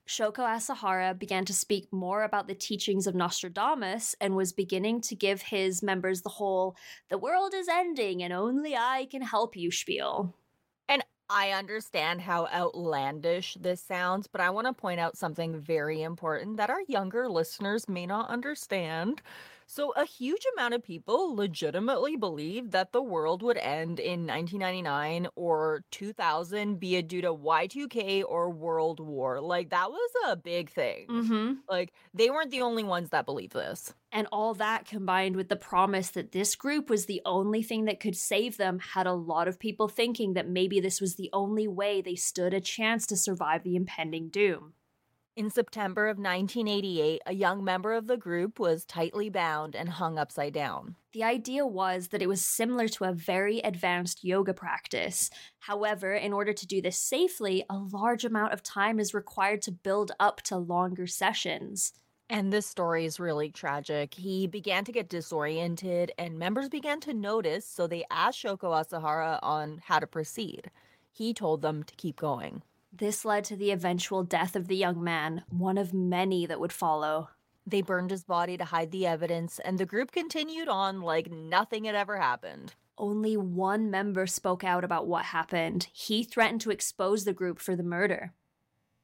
[0.07, 5.15] Shoko Asahara began to speak more about the teachings of Nostradamus and was beginning to
[5.15, 6.77] give his members the whole,
[7.09, 10.33] the world is ending and only I can help you spiel.
[10.87, 16.01] And I understand how outlandish this sounds, but I want to point out something very
[16.01, 19.21] important that our younger listeners may not understand.
[19.69, 25.27] So, a huge amount of people legitimately believed that the world would end in 1999
[25.35, 29.41] or 2000, be it due to Y2K or World War.
[29.41, 31.07] Like, that was a big thing.
[31.09, 31.53] Mm-hmm.
[31.69, 33.93] Like, they weren't the only ones that believed this.
[34.09, 37.99] And all that combined with the promise that this group was the only thing that
[37.99, 41.67] could save them had a lot of people thinking that maybe this was the only
[41.67, 44.75] way they stood a chance to survive the impending doom.
[45.37, 50.17] In September of 1988, a young member of the group was tightly bound and hung
[50.17, 50.95] upside down.
[51.13, 55.29] The idea was that it was similar to a very advanced yoga practice.
[55.59, 59.71] However, in order to do this safely, a large amount of time is required to
[59.71, 61.93] build up to longer sessions.
[62.27, 64.15] And this story is really tragic.
[64.15, 69.37] He began to get disoriented, and members began to notice, so they asked Shoko Asahara
[69.43, 70.71] on how to proceed.
[71.11, 72.63] He told them to keep going.
[72.91, 76.73] This led to the eventual death of the young man, one of many that would
[76.73, 77.29] follow.
[77.65, 81.83] They burned his body to hide the evidence, and the group continued on like nothing
[81.83, 82.73] had ever happened.
[82.97, 85.87] Only one member spoke out about what happened.
[85.93, 88.33] He threatened to expose the group for the murder.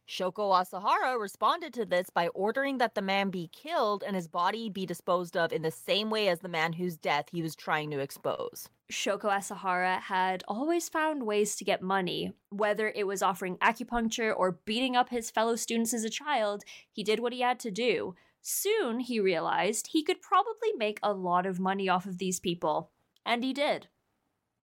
[0.07, 4.69] Shoko Asahara responded to this by ordering that the man be killed and his body
[4.69, 7.89] be disposed of in the same way as the man whose death he was trying
[7.91, 8.67] to expose.
[8.91, 12.33] Shoko Asahara had always found ways to get money.
[12.49, 17.03] Whether it was offering acupuncture or beating up his fellow students as a child, he
[17.03, 18.15] did what he had to do.
[18.41, 22.91] Soon, he realized he could probably make a lot of money off of these people.
[23.25, 23.87] And he did.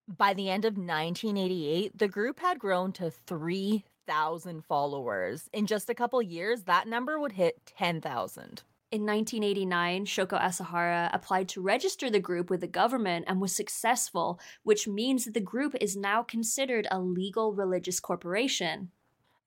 [0.07, 3.09] By the end of 1988, the group had grown to
[4.05, 5.49] 3,000 followers.
[5.53, 8.63] In just a couple years, that number would hit 10,000.
[8.91, 14.39] In 1989, Shoko Asahara applied to register the group with the government and was successful,
[14.63, 18.91] which means that the group is now considered a legal religious corporation.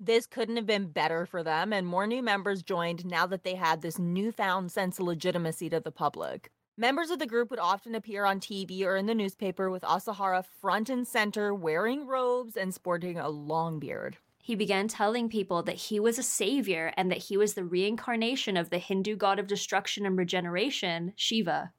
[0.01, 3.55] This couldn't have been better for them, and more new members joined now that they
[3.55, 6.51] had this newfound sense of legitimacy to the public.
[6.77, 10.45] Members of the group would often appear on TV or in the newspaper with Asahara
[10.61, 15.77] front and center, wearing robes and sporting a long beard he began telling people that
[15.77, 19.47] he was a savior and that he was the reincarnation of the Hindu god of
[19.47, 21.73] destruction and regeneration, Shiva.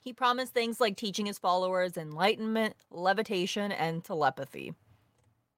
[0.00, 4.72] He promised things like teaching his followers enlightenment, levitation, and telepathy.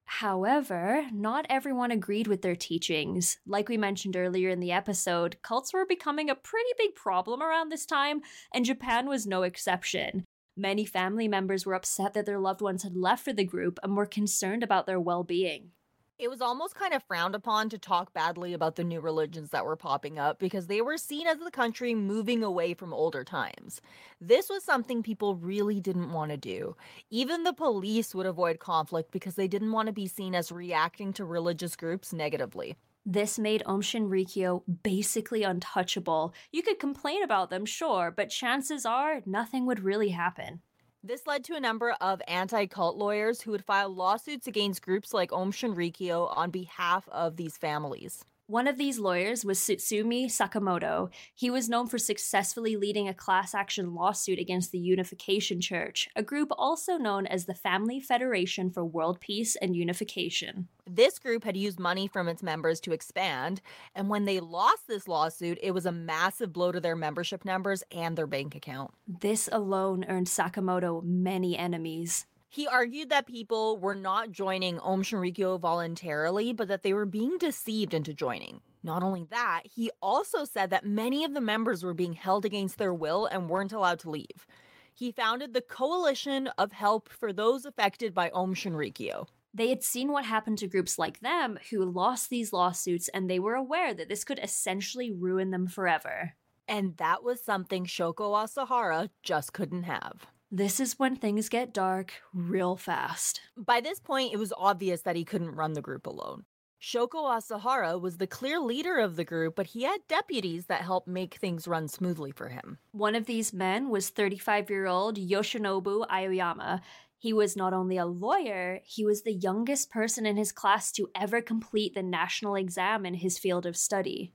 [0.06, 3.38] However, not everyone agreed with their teachings.
[3.46, 7.68] Like we mentioned earlier in the episode, cults were becoming a pretty big problem around
[7.68, 8.22] this time,
[8.52, 10.24] and Japan was no exception.
[10.56, 13.96] Many family members were upset that their loved ones had left for the group and
[13.96, 15.72] were concerned about their well being
[16.18, 19.66] it was almost kind of frowned upon to talk badly about the new religions that
[19.66, 23.82] were popping up because they were seen as the country moving away from older times.
[24.18, 26.74] This was something people really didn't want to do.
[27.10, 31.12] Even the police would avoid conflict because they didn't want to be seen as reacting
[31.14, 32.76] to religious groups negatively.
[33.08, 36.34] This made Aum Shinrikyo basically untouchable.
[36.50, 40.60] You could complain about them, sure, but chances are nothing would really happen.
[41.04, 45.14] This led to a number of anti cult lawyers who would file lawsuits against groups
[45.14, 48.24] like Aum Shinrikyo on behalf of these families.
[48.48, 51.10] One of these lawyers was Tsutsumi Sakamoto.
[51.34, 56.22] He was known for successfully leading a class action lawsuit against the Unification Church, a
[56.22, 60.68] group also known as the Family Federation for World Peace and Unification.
[60.88, 63.62] This group had used money from its members to expand,
[63.96, 67.82] and when they lost this lawsuit, it was a massive blow to their membership numbers
[67.90, 68.92] and their bank account.
[69.08, 72.26] This alone earned Sakamoto many enemies.
[72.56, 77.36] He argued that people were not joining Aum Shinrikyo voluntarily, but that they were being
[77.36, 78.62] deceived into joining.
[78.82, 82.78] Not only that, he also said that many of the members were being held against
[82.78, 84.46] their will and weren't allowed to leave.
[84.94, 89.26] He founded the Coalition of Help for Those Affected by Aum Shinrikyo.
[89.52, 93.38] They had seen what happened to groups like them who lost these lawsuits, and they
[93.38, 96.32] were aware that this could essentially ruin them forever.
[96.66, 100.26] And that was something Shoko Asahara just couldn't have.
[100.50, 103.40] This is when things get dark real fast.
[103.56, 106.44] By this point, it was obvious that he couldn't run the group alone.
[106.80, 111.08] Shoko Asahara was the clear leader of the group, but he had deputies that helped
[111.08, 112.78] make things run smoothly for him.
[112.92, 116.80] One of these men was 35 year old Yoshinobu Aoyama.
[117.18, 121.10] He was not only a lawyer, he was the youngest person in his class to
[121.12, 124.32] ever complete the national exam in his field of study.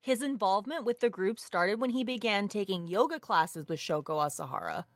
[0.00, 4.86] His involvement with the group started when he began taking yoga classes with Shoko Asahara.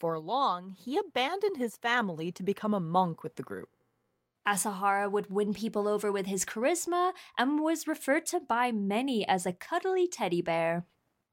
[0.00, 3.68] For long, he abandoned his family to become a monk with the group.
[4.48, 9.44] Asahara would win people over with his charisma and was referred to by many as
[9.44, 10.86] a cuddly teddy bear.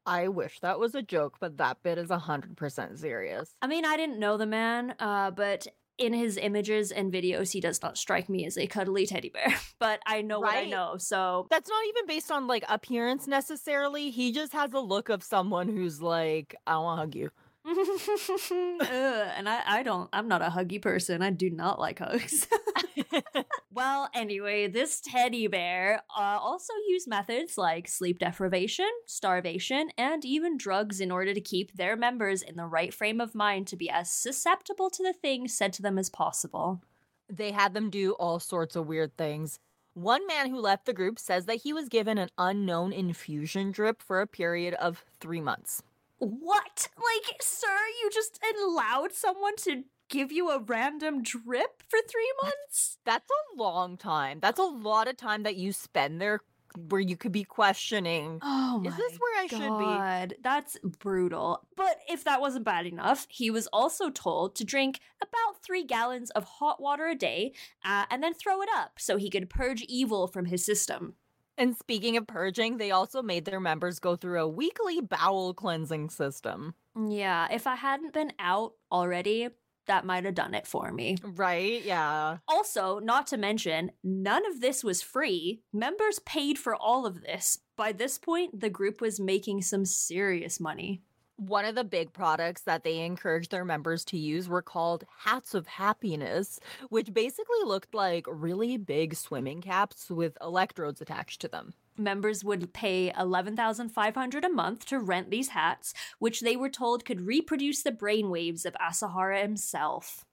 [0.06, 3.56] I wish that was a joke, but that bit is 100% serious.
[3.62, 7.62] I mean, I didn't know the man, uh, but in his images and videos, he
[7.62, 9.56] does not strike me as a cuddly teddy bear.
[9.80, 10.56] but I know right?
[10.56, 11.47] what I know, so.
[11.49, 14.12] That's not even based on like appearance necessarily.
[14.12, 17.32] He just has a look of someone who's like, I want to hug you.
[18.51, 21.21] and I, I don't, I'm not a huggy person.
[21.21, 22.47] I do not like hugs.
[23.73, 30.58] well, anyway, this teddy bear uh, also used methods like sleep deprivation, starvation, and even
[30.58, 33.89] drugs in order to keep their members in the right frame of mind to be
[33.89, 36.82] as susceptible to the things said to them as possible.
[37.30, 39.60] They had them do all sorts of weird things.
[39.93, 44.01] One man who left the group says that he was given an unknown infusion drip
[44.01, 45.82] for a period of three months.
[46.19, 46.88] What?
[46.97, 47.67] Like, sir,
[48.01, 52.97] you just allowed someone to give you a random drip for three months?
[53.06, 54.39] That's a long time.
[54.41, 56.41] That's a lot of time that you spend there
[56.89, 59.86] where you could be questioning Oh Is this where I should be?
[59.86, 61.65] God, That's brutal.
[61.75, 66.30] But if that wasn't bad enough, he was also told to drink about three gallons
[66.32, 67.53] of hot water a day
[67.84, 71.15] uh, and then throw it up so he could purge evil from his system.
[71.58, 76.10] And speaking of purging, they also made their members go through a weekly bowel cleansing
[76.10, 76.76] system.
[76.96, 79.50] Yeah, if I hadn't been out already,
[79.88, 81.17] that might have done it for me.
[81.24, 81.84] Right?
[81.84, 82.38] Yeah.
[82.48, 85.62] Also, not to mention, none of this was free.
[85.74, 87.60] Members paid for all of this.
[87.76, 91.02] By this point, the group was making some serious money.
[91.38, 95.54] One of the big products that they encouraged their members to use were called hats
[95.54, 101.76] of happiness, which basically looked like really big swimming caps with electrodes attached to them.
[101.95, 107.21] Members would pay 11,500 a month to rent these hats, which they were told could
[107.21, 110.26] reproduce the brainwaves of Asahara himself.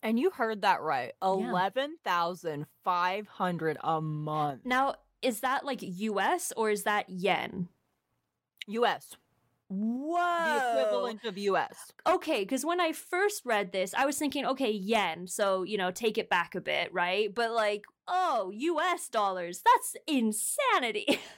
[0.00, 1.12] And you heard that right.
[1.22, 4.64] 11,500 a month.
[4.64, 7.68] Now, is that like US or is that yen?
[8.68, 9.16] US.
[9.72, 10.44] Whoa.
[10.44, 11.90] The equivalent of US.
[12.06, 15.90] Okay, because when I first read this, I was thinking, okay, yen, so, you know,
[15.90, 17.34] take it back a bit, right?
[17.34, 21.18] But like, oh, US dollars, that's insanity.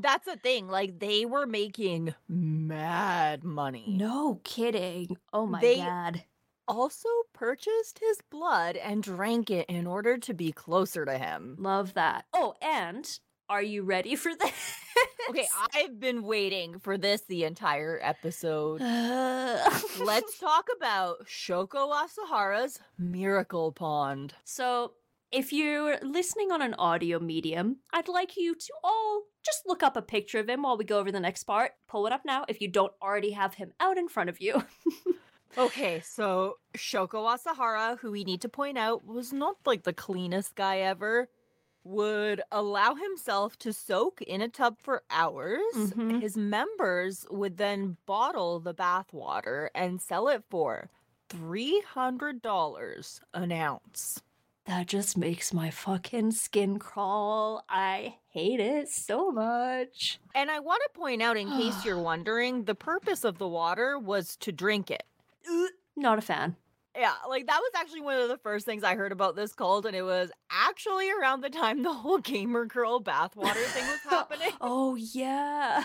[0.00, 0.68] That's the thing.
[0.68, 3.86] Like they were making mad money.
[3.88, 5.16] no kidding.
[5.32, 6.24] Oh my They- God.
[6.68, 11.56] Also purchased his blood and drank it in order to be closer to him.
[11.58, 12.26] Love that.
[12.34, 13.18] Oh, and
[13.48, 14.52] are you ready for this?
[15.30, 18.80] Okay, I've been waiting for this the entire episode.
[18.80, 20.00] Let's.
[20.00, 24.34] Let's talk about Shoko Asahara's Miracle Pond.
[24.44, 24.92] So,
[25.30, 29.96] if you're listening on an audio medium, I'd like you to all just look up
[29.96, 31.72] a picture of him while we go over the next part.
[31.88, 34.62] Pull it up now if you don't already have him out in front of you.
[35.56, 40.54] Okay, so Shoko Asahara, who we need to point out was not like the cleanest
[40.54, 41.28] guy ever,
[41.84, 45.62] would allow himself to soak in a tub for hours.
[45.74, 46.20] Mhm.
[46.20, 50.90] His members would then bottle the bath water and sell it for
[51.28, 54.22] $300 an ounce.
[54.64, 57.64] that just makes my fucking skin crawl.
[57.70, 60.20] I hate it so much.
[60.34, 63.98] And I want to point out, in case you're wondering, the purpose of the water
[63.98, 65.04] was to drink it.
[65.96, 66.56] Not a fan.
[66.98, 69.86] Yeah, like that was actually one of the first things I heard about this cult,
[69.86, 74.50] and it was actually around the time the whole gamer girl bathwater thing was happening.
[74.60, 75.84] Oh, yeah.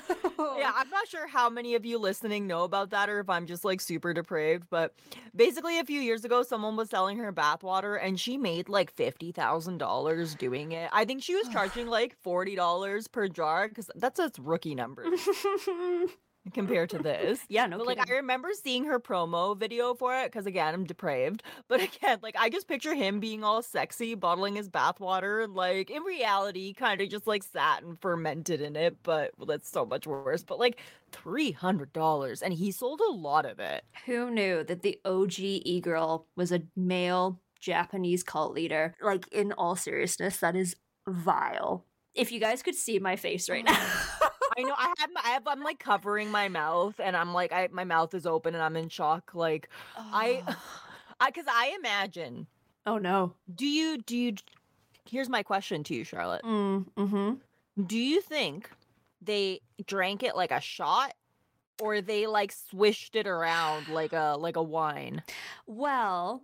[0.58, 3.46] yeah, I'm not sure how many of you listening know about that or if I'm
[3.46, 4.96] just like super depraved, but
[5.36, 10.38] basically a few years ago someone was selling her bathwater and she made like $50,000
[10.38, 10.90] doing it.
[10.92, 15.06] I think she was charging like $40 per jar cuz that's a rookie number
[16.54, 17.40] compared to this.
[17.50, 20.84] yeah, no But like I remember seeing her promo video for it because again I'm
[20.86, 21.44] depraved.
[21.68, 25.44] But again, like I just picture him being all sexy, bottling his bathwater.
[25.44, 28.98] and Like in reality, kind of just like sat and fermented in it.
[29.04, 30.44] But well, that's so much worse.
[30.44, 30.80] But like
[31.12, 33.84] three hundred dollars, and he sold a lot of it.
[34.06, 38.94] Who knew that the OG e girl was a male Japanese cult leader?
[39.02, 40.76] Like, in all seriousness, that is
[41.08, 41.86] vile.
[42.14, 43.90] If you guys could see my face right now.
[44.58, 45.10] I know I have.
[45.24, 45.48] I have.
[45.48, 48.76] I'm like covering my mouth, and I'm like I my mouth is open, and I'm
[48.76, 49.32] in shock.
[49.34, 50.44] Like I,
[51.20, 52.48] I because I imagine.
[52.86, 53.34] oh no.
[53.54, 54.36] Do you do you?
[55.10, 56.44] Here's my question to you, Charlotte.
[56.44, 57.84] Mm, mm-hmm.
[57.86, 58.70] Do you think
[59.22, 61.14] they drank it like a shot
[61.82, 65.24] or they like swished it around like a like a wine?
[65.66, 66.44] Well,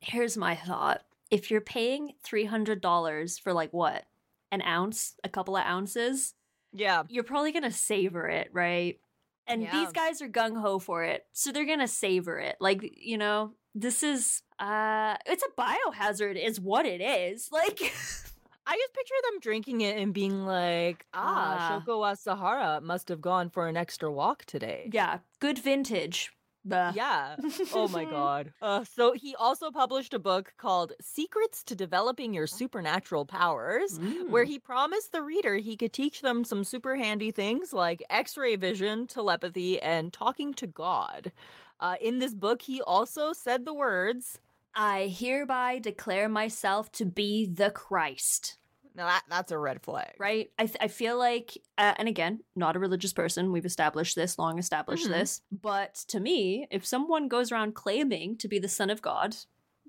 [0.00, 1.02] here's my thought.
[1.30, 4.04] If you're paying $300 for like what?
[4.50, 5.14] An ounce?
[5.22, 6.34] A couple of ounces?
[6.72, 7.02] Yeah.
[7.08, 8.98] You're probably going to savor it, right?
[9.46, 9.72] And Yeah.
[9.80, 11.24] these guys are gung ho for it.
[11.32, 12.56] So they're going to savor it.
[12.60, 17.48] Like, you know, this is uh it's a biohazard is what it is.
[17.52, 17.80] Like
[18.66, 21.82] I just picture them drinking it and being like, ah, Ah.
[21.86, 24.90] Shoko Asahara must have gone for an extra walk today.
[24.92, 26.30] yeah, good vintage.
[26.64, 27.36] The Yeah.
[27.74, 28.52] Oh my god.
[28.60, 33.98] Uh, so he also published a book called Secrets to Developing Your Supernatural Powers.
[34.28, 34.48] where Mm.
[34.48, 38.56] he promised the reader he could teach them some super handy things like x ray
[38.56, 41.32] vision, telepathy, and talking to God.
[41.80, 44.38] Uh, in this book, he also said the words.
[44.74, 48.56] I hereby declare myself to be the Christ.
[48.94, 50.14] Now, that, that's a red flag.
[50.18, 50.50] right?
[50.58, 53.52] I, th- I feel like, uh, and again, not a religious person.
[53.52, 55.10] We've established this, long established Mhm.
[55.10, 55.42] this.
[55.52, 59.36] But to me, if someone goes around claiming to be the son of God,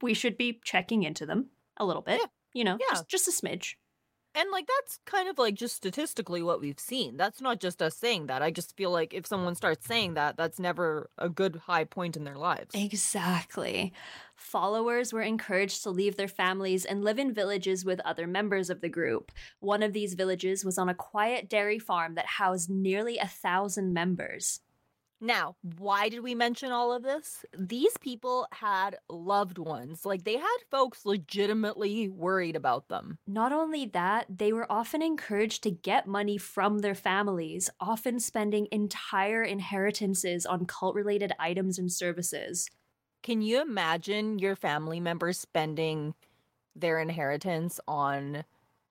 [0.02, 1.48] we should be checking into them
[1.78, 2.20] a little bit.
[2.22, 2.28] Yeah.
[2.54, 2.88] You know, Yeah.
[2.92, 3.76] just, just a smidge.
[4.34, 7.18] And like that's kind of like just statistically what we've seen.
[7.18, 8.42] That's not just us saying that.
[8.42, 12.16] I just feel like if someone starts saying that, that's never a good high point
[12.16, 12.74] in their lives.
[12.74, 13.92] Exactly.
[14.42, 18.82] Followers were encouraged to leave their families and live in villages with other members of
[18.82, 19.32] the group.
[19.60, 23.94] One of these villages was on a quiet dairy farm that housed nearly a thousand
[23.94, 24.60] members.
[25.22, 27.46] Now, why did we mention all of this?
[27.56, 30.08] These people had loved ones.
[30.08, 33.20] Like they had folks legitimately worried about them.
[33.28, 38.68] Not only that, they were often encouraged to get money from their families, often spending
[38.72, 42.68] entire inheritances on cult related items and services.
[43.24, 46.16] Can you imagine your family members spending
[46.76, 48.44] their inheritance on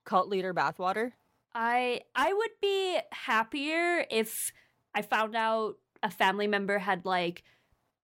[0.05, 1.11] cult leader bathwater?
[1.53, 4.51] I I would be happier if
[4.95, 7.43] I found out a family member had like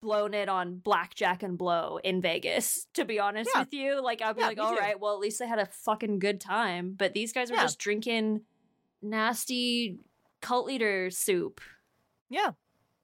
[0.02, 3.62] blown it on blackjack and blow in Vegas, to be honest Yeah.
[3.62, 4.02] with you.
[4.04, 4.80] Like I'd be Yeah, like, all too.
[4.82, 6.94] right, well at least they had a fucking good time.
[6.98, 7.64] But these guys were Yeah.
[7.64, 8.42] just drinking
[9.02, 10.00] nasty
[10.42, 11.62] cult leader soup.
[12.30, 12.52] Yeah,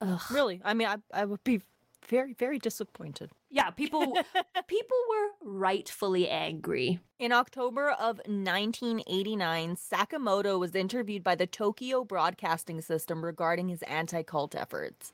[0.01, 0.21] Ugh.
[0.31, 0.61] really.
[0.63, 1.61] I mean, I, I would be
[2.07, 3.31] very, very disappointed.
[3.49, 3.99] Yeah, people
[4.67, 6.99] people were rightfully angry.
[7.19, 14.23] In October of 1989, Sakamoto was interviewed by the Tokyo Broadcasting System regarding his anti
[14.23, 15.11] cult efforts.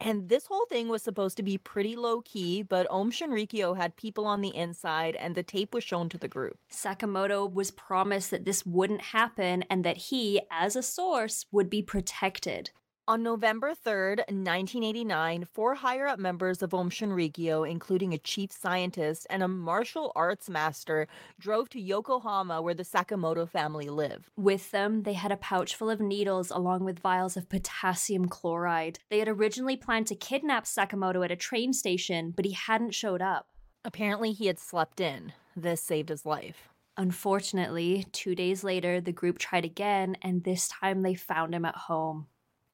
[0.00, 3.96] And this whole thing was supposed to be pretty low key, but Aum Shinrikyo had
[3.96, 6.56] people on the inside, and the tape was shown to the group.
[6.70, 11.82] Sakamoto was promised that this wouldn't happen and that he, as a source, would be
[11.82, 12.70] protected.
[13.08, 19.26] On November 3rd, 1989, four higher up members of Aum Shinrikyo, including a chief scientist
[19.30, 21.08] and a martial arts master,
[21.40, 24.28] drove to Yokohama where the Sakamoto family live.
[24.36, 28.98] With them, they had a pouch full of needles along with vials of potassium chloride.
[29.08, 33.22] They had originally planned to kidnap Sakamoto at a train station, but he hadn't showed
[33.22, 33.46] up.
[33.86, 35.32] Apparently, he had slept in.
[35.56, 36.68] This saved his life.
[36.98, 41.74] Unfortunately, two days later, the group tried again, and this time they found him at
[41.74, 42.26] home.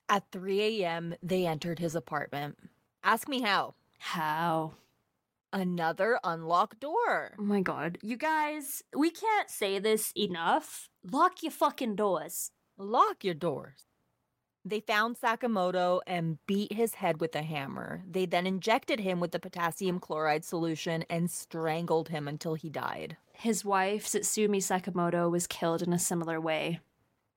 [0.09, 2.59] At 3 a.m., they entered his apartment.
[3.03, 3.75] Ask me how.
[3.99, 4.73] How?
[5.53, 7.35] Another unlocked door.
[7.39, 7.99] Oh my god.
[8.03, 10.91] You guys, we can't say this enough.
[11.11, 12.51] Lock your fucking doors.
[12.77, 13.87] Lock your doors.
[14.67, 18.03] They found Sakamoto and beat his head with a hammer.
[18.11, 23.17] They then injected him with the potassium chloride solution and strangled him until he died.
[23.35, 26.81] His wife, Satsumi Sakamoto, was killed in a similar way.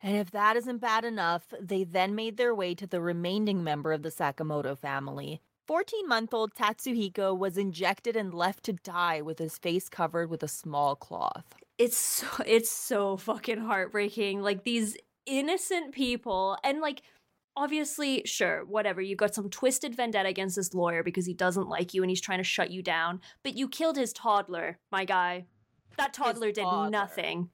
[0.02, 3.92] And if that isn't bad enough, they then made their way to the remaining member
[3.94, 5.42] of the Sakamoto family.
[5.66, 10.44] 14 month old Tatsuhiko was injected and left to die with his face covered with
[10.44, 11.56] a small cloth.
[11.78, 14.42] It's so it's so fucking heartbreaking.
[14.42, 14.96] Like these
[15.26, 17.02] innocent people and like
[17.58, 21.94] obviously sure whatever you've got some twisted vendetta against this lawyer because he doesn't like
[21.94, 25.44] you and he's trying to shut you down but you killed his toddler my guy
[25.98, 26.90] that toddler did toddler.
[26.90, 27.50] nothing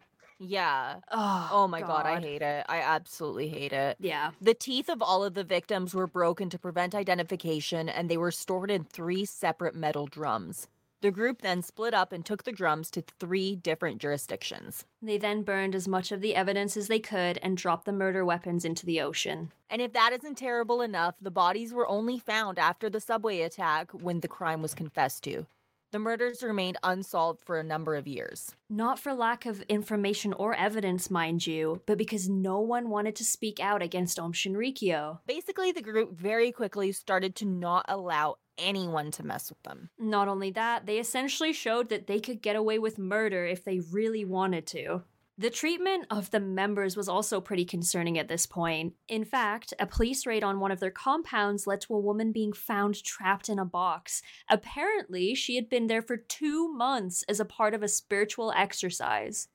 [0.47, 0.99] Yeah.
[1.11, 2.05] oh, Oh my god.
[2.05, 2.65] I hate it.
[2.69, 3.97] I absolutely hate it.
[3.99, 8.17] yeah The teeth of all of the victims were broken to prevent identification, and they
[8.17, 10.67] were stored in three separate metal drums.
[11.01, 14.85] The group then split up and took the drums to three different jurisdictions.
[15.01, 18.23] they then burned as much of the evidence as they could and dropped the murder
[18.23, 22.57] weapons into the ocean And if that isn't terrible enough, the bodies were only found
[22.57, 25.45] after the subway attack when the crime was confessed to.
[25.93, 28.55] The murders remained unsolved for a number of years.
[28.67, 33.23] Not for lack of information or evidence, mind you, but because no one wanted to
[33.23, 35.19] speak out against Aum Shinrikyo.
[35.27, 39.91] Basically, the group very quickly started to not allow anyone to mess with them.
[39.99, 43.79] Not only that, they essentially showed that they could get away with murder if they
[43.79, 45.03] really wanted to.
[45.35, 48.93] The treatment of the members was also pretty concerning at this point.
[49.07, 52.53] In fact, a police raid on one of their compounds led to a woman being
[52.53, 54.21] found trapped in a box.
[54.47, 59.47] Apparently, she had been there for two months as a part of a spiritual exercise.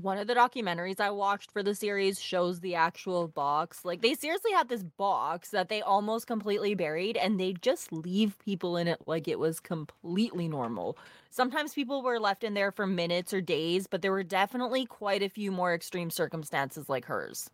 [0.00, 3.84] One of the documentaries I watched for the series shows the actual box.
[3.84, 8.38] Like, they seriously had this box that they almost completely buried, and they just leave
[8.38, 10.96] people in it like it was completely normal.
[11.28, 15.22] Sometimes people were left in there for minutes or days, but there were definitely quite
[15.22, 17.50] a few more extreme circumstances like hers.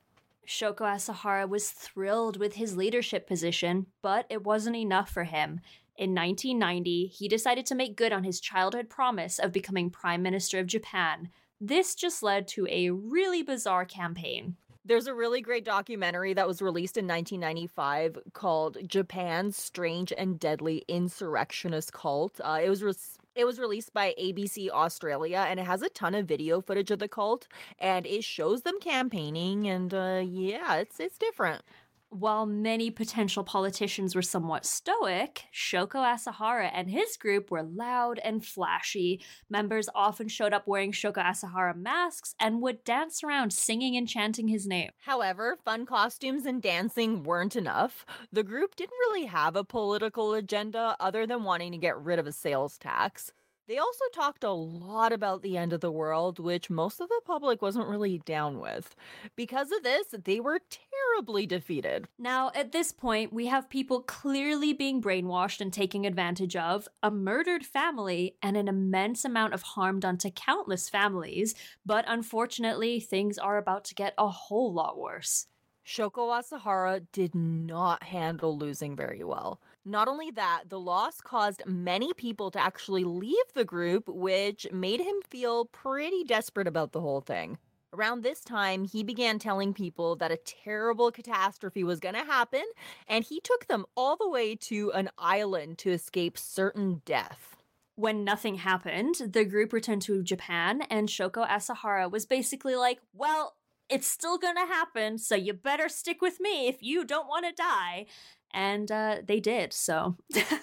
[0.47, 5.61] Shoko Asahara was thrilled with his leadership position, but it wasn't enough for him.
[5.97, 10.61] In 1990, he decided to make good on his childhood promise of becoming Prime Minister
[10.61, 11.30] of Japan.
[11.61, 14.57] This just led to a really bizarre campaign.
[14.85, 20.85] There's a really great documentary that was released in 1995 called Japan's Strange and Deadly
[20.89, 22.41] Insurrectionist Cult.
[22.43, 22.95] Uh, it was re-
[23.35, 27.01] it was released by ABC Australia and it has a ton of video footage of
[27.01, 27.49] the cult
[27.79, 31.63] and it shows them campaigning and uh, yeah, it's it's different.
[32.11, 38.45] While many potential politicians were somewhat stoic, Shoko Asahara and his group were loud and
[38.45, 39.21] flashy.
[39.51, 44.49] Members often showed up wearing Shoko Asahara masks and would dance around singing and chanting
[44.49, 44.91] his name.
[45.01, 48.07] However, fun costumes and dancing weren't enough.
[48.33, 52.27] The group didn't really have a political agenda other than wanting to get rid of
[52.27, 53.33] a sales tax.
[53.69, 57.21] They also talked a lot about the end of the world, which most of the
[57.27, 58.97] public wasn't really down with.
[59.37, 62.09] Because of this, they were terribly defeated.
[62.19, 67.11] Now, at this point, we have people clearly being brainwashed and taking advantage of, a
[67.11, 71.55] murdered family, and an immense amount of harm done to countless families.
[71.85, 75.47] But unfortunately, things are about to get a whole lot worse.
[75.87, 79.61] Shoko Asahara did not handle losing very well.
[79.89, 85.01] Not only that, the loss caused many people to actually leave the group, which made
[85.01, 87.57] him feel pretty desperate about the whole thing.
[87.95, 92.64] Around this time, he began telling people that a terrible catastrophe was going to happen,
[93.09, 97.57] and he took them all the way to an island to escape certain death.
[97.95, 103.55] When nothing happened, the group returned to Japan, and Shoko Asahara was basically like, Well,
[103.89, 107.53] it's still gonna happen, so you better stick with me if you don't want to
[107.53, 108.05] die
[108.53, 109.72] and uh, they did.
[109.72, 110.16] So,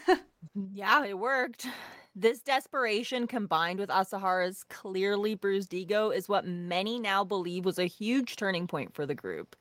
[0.74, 1.68] yeah, it worked.
[2.16, 7.86] This desperation combined with Asahara's clearly bruised ego is what many now believe was a
[7.86, 9.56] huge turning point for the group.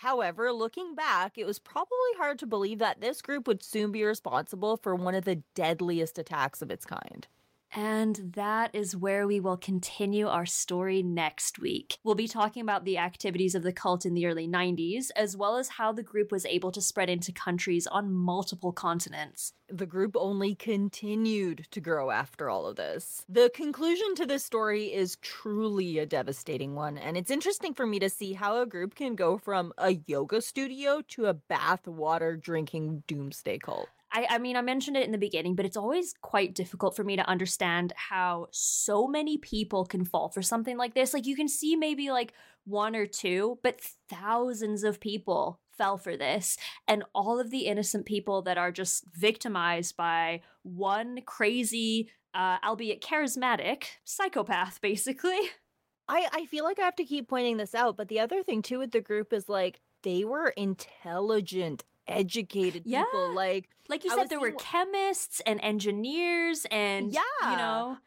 [0.00, 4.04] However, looking back, it was probably hard to believe that this group would soon be
[4.04, 7.26] responsible for one of the deadliest attacks of its kind.
[7.74, 11.98] And that is where we will continue our story next week.
[12.04, 15.56] We'll be talking about the activities of the cult in the early 90s, as well
[15.56, 19.52] as how the group was able to spread into countries on multiple continents.
[19.68, 23.24] The group only continued to grow after all of this.
[23.28, 27.98] The conclusion to this story is truly a devastating one, and it's interesting for me
[27.98, 32.36] to see how a group can go from a yoga studio to a bath water
[32.36, 33.88] drinking doomsday cult.
[34.16, 37.04] I, I mean, I mentioned it in the beginning, but it's always quite difficult for
[37.04, 41.12] me to understand how so many people can fall for something like this.
[41.12, 42.32] Like, you can see maybe like
[42.64, 46.56] one or two, but thousands of people fell for this.
[46.88, 53.02] And all of the innocent people that are just victimized by one crazy, uh, albeit
[53.02, 55.38] charismatic, psychopath, basically.
[56.08, 58.62] I, I feel like I have to keep pointing this out, but the other thing
[58.62, 63.04] too with the group is like they were intelligent educated yeah.
[63.04, 63.34] people.
[63.34, 67.98] Like like you I said, there were chemists and engineers and yeah, you know.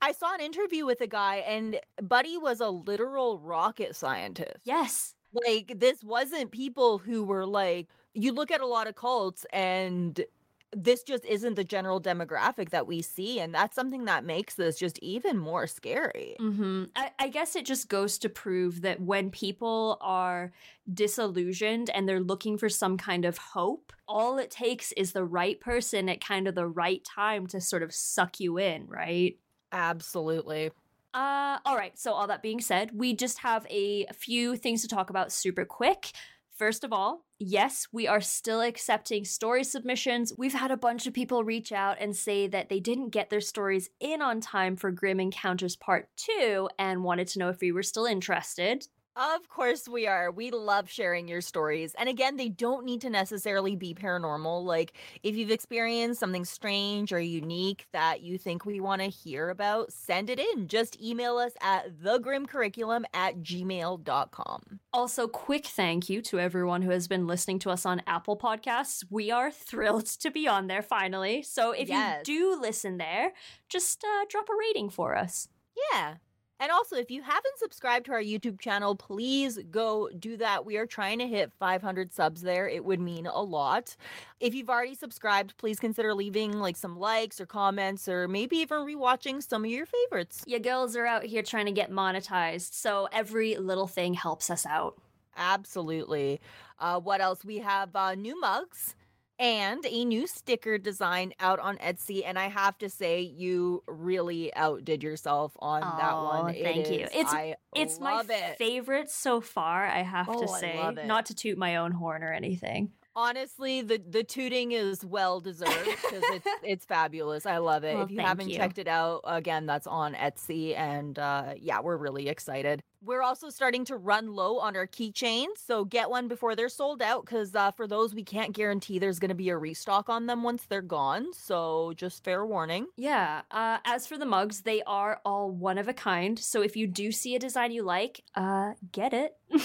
[0.00, 4.60] I saw an interview with a guy, and Buddy was a literal rocket scientist.
[4.64, 5.14] Yes.
[5.32, 10.24] Like, this wasn't people who were like, you look at a lot of cults, and
[10.72, 14.78] this just isn't the general demographic that we see and that's something that makes this
[14.78, 16.36] just even more scary.
[16.40, 16.84] Mm-hmm.
[16.94, 20.52] I, I, guess it just goes to prove that when people are
[20.92, 25.60] disillusioned and they're looking for some kind of hope all it takes is the right
[25.60, 29.38] person at kind of the right time to sort of suck you in right?
[29.72, 30.70] Absolutely.
[31.14, 34.88] Uh all right so all that being said we just have a few things to
[34.88, 36.12] talk about super quick.
[36.56, 40.32] First of all, yes, we are still accepting story submissions.
[40.36, 43.40] We've had a bunch of people reach out and say that they didn't get their
[43.40, 47.72] stories in on time for Grim Encounters Part 2 and wanted to know if we
[47.72, 48.86] were still interested.
[49.18, 50.30] Of course we are.
[50.30, 51.92] We love sharing your stories.
[51.98, 54.62] And again, they don't need to necessarily be paranormal.
[54.62, 54.92] Like,
[55.24, 59.92] if you've experienced something strange or unique that you think we want to hear about,
[59.92, 60.68] send it in.
[60.68, 64.80] Just email us at thegrimcurriculum at gmail.com.
[64.92, 69.04] Also, quick thank you to everyone who has been listening to us on Apple Podcasts.
[69.10, 71.42] We are thrilled to be on there finally.
[71.42, 72.22] So if yes.
[72.28, 73.32] you do listen there,
[73.68, 75.48] just uh, drop a rating for us.
[75.92, 76.14] Yeah.
[76.60, 80.64] And also, if you haven't subscribed to our YouTube channel, please go do that.
[80.64, 82.68] We are trying to hit 500 subs there.
[82.68, 83.96] It would mean a lot.
[84.40, 88.78] If you've already subscribed, please consider leaving like some likes or comments or maybe even
[88.78, 90.42] rewatching some of your favorites.
[90.46, 94.66] You girls are out here trying to get monetized, so every little thing helps us
[94.66, 95.00] out.
[95.36, 96.40] Absolutely.
[96.80, 97.44] Uh, what else?
[97.44, 98.96] We have uh, new mugs
[99.38, 102.22] and a new sticker design out on Etsy.
[102.24, 106.54] And I have to say, you really outdid yourself on oh, that one.
[106.54, 107.04] Thank it you.
[107.04, 108.58] Is, it's I it's my it.
[108.58, 109.86] favorite so far.
[109.86, 112.92] I have oh, to say, not to toot my own horn or anything.
[113.18, 117.46] Honestly, the the tooting is well deserved because it's it's fabulous.
[117.46, 117.96] I love it.
[117.96, 118.56] Well, if you haven't you.
[118.56, 122.80] checked it out, again, that's on Etsy, and uh, yeah, we're really excited.
[123.02, 127.02] We're also starting to run low on our keychains, so get one before they're sold
[127.02, 127.24] out.
[127.24, 130.44] Because uh, for those, we can't guarantee there's going to be a restock on them
[130.44, 131.32] once they're gone.
[131.32, 132.86] So just fair warning.
[132.96, 133.42] Yeah.
[133.50, 136.38] Uh, as for the mugs, they are all one of a kind.
[136.38, 139.34] So if you do see a design you like, uh, get it.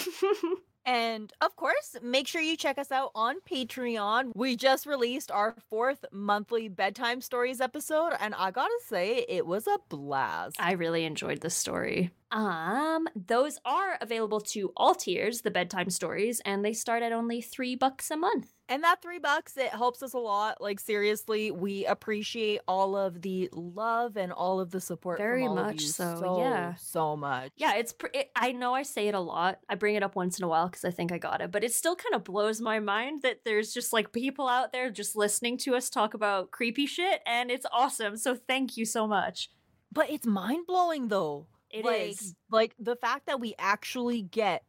[0.86, 4.32] And of course, make sure you check us out on Patreon.
[4.36, 9.68] We just released our fourth monthly bedtime stories episode, and I gotta say, it was
[9.68, 10.58] a blast.
[10.60, 12.12] I really enjoyed this story.
[12.34, 17.42] Um, those are available to all tiers, the bedtime stories, and they start at only
[17.42, 18.54] three bucks a month.
[18.68, 20.60] And that three bucks, it helps us a lot.
[20.60, 25.20] Like seriously, we appreciate all of the love and all of the support.
[25.20, 26.74] Very from all of much so, so, yeah.
[26.74, 27.52] so much.
[27.56, 27.94] Yeah, it's.
[27.94, 29.60] Pr- it, I know I say it a lot.
[29.70, 31.64] I bring it up once in a while because I think I got it, but
[31.64, 35.16] it still kind of blows my mind that there's just like people out there just
[35.16, 38.18] listening to us talk about creepy shit, and it's awesome.
[38.18, 39.52] So thank you so much.
[39.92, 41.46] But it's mind blowing though.
[41.74, 42.36] It like, is.
[42.50, 44.64] like the fact that we actually get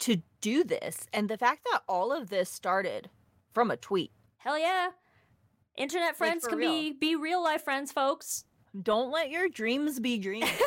[0.00, 3.10] to do this, and the fact that all of this started
[3.52, 4.12] from a tweet.
[4.36, 4.90] Hell yeah.
[5.76, 8.44] Internet friends for can be be real life friends, folks.
[8.80, 10.48] Don't let your dreams be dreams.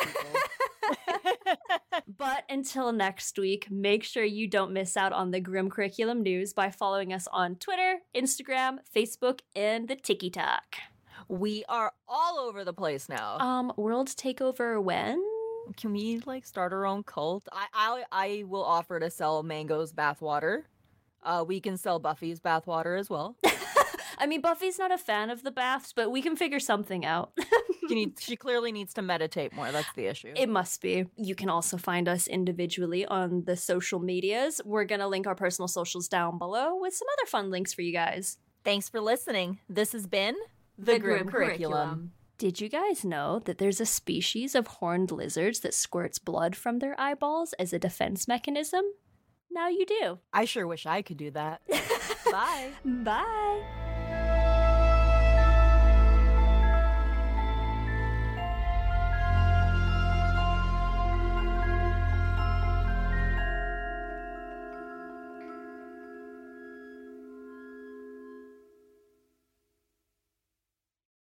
[2.18, 6.52] But until next week, make sure you don't miss out on the Grim Curriculum news
[6.52, 10.76] by following us on Twitter, Instagram, Facebook, and the TikTok.
[11.28, 13.38] we are all over the place now.
[13.38, 15.22] Um, World Takeover when?
[15.76, 17.48] Can we like start our own cult?
[17.52, 20.62] I I I will offer to sell Mango's bathwater.
[21.22, 23.36] Uh, we can sell Buffy's bathwater as well.
[24.18, 27.32] I mean, Buffy's not a fan of the baths, but we can figure something out.
[27.88, 29.70] She needs, she clearly needs to meditate more.
[29.72, 30.32] That's the issue.
[30.36, 31.06] It must be.
[31.16, 34.60] You can also find us individually on the social medias.
[34.64, 37.82] We're going to link our personal socials down below with some other fun links for
[37.82, 38.38] you guys.
[38.64, 39.58] Thanks for listening.
[39.68, 40.36] This has been
[40.78, 42.12] the, Grim, Curriculum.
[42.42, 46.80] Did you guys know that there's a species of horned lizards that squirts blood from
[46.80, 48.82] their eyeballs as a defense mechanism?
[49.48, 50.18] Now you do.
[50.32, 51.60] I sure wish I could do that.
[52.32, 52.70] Bye.
[52.84, 53.81] Bye.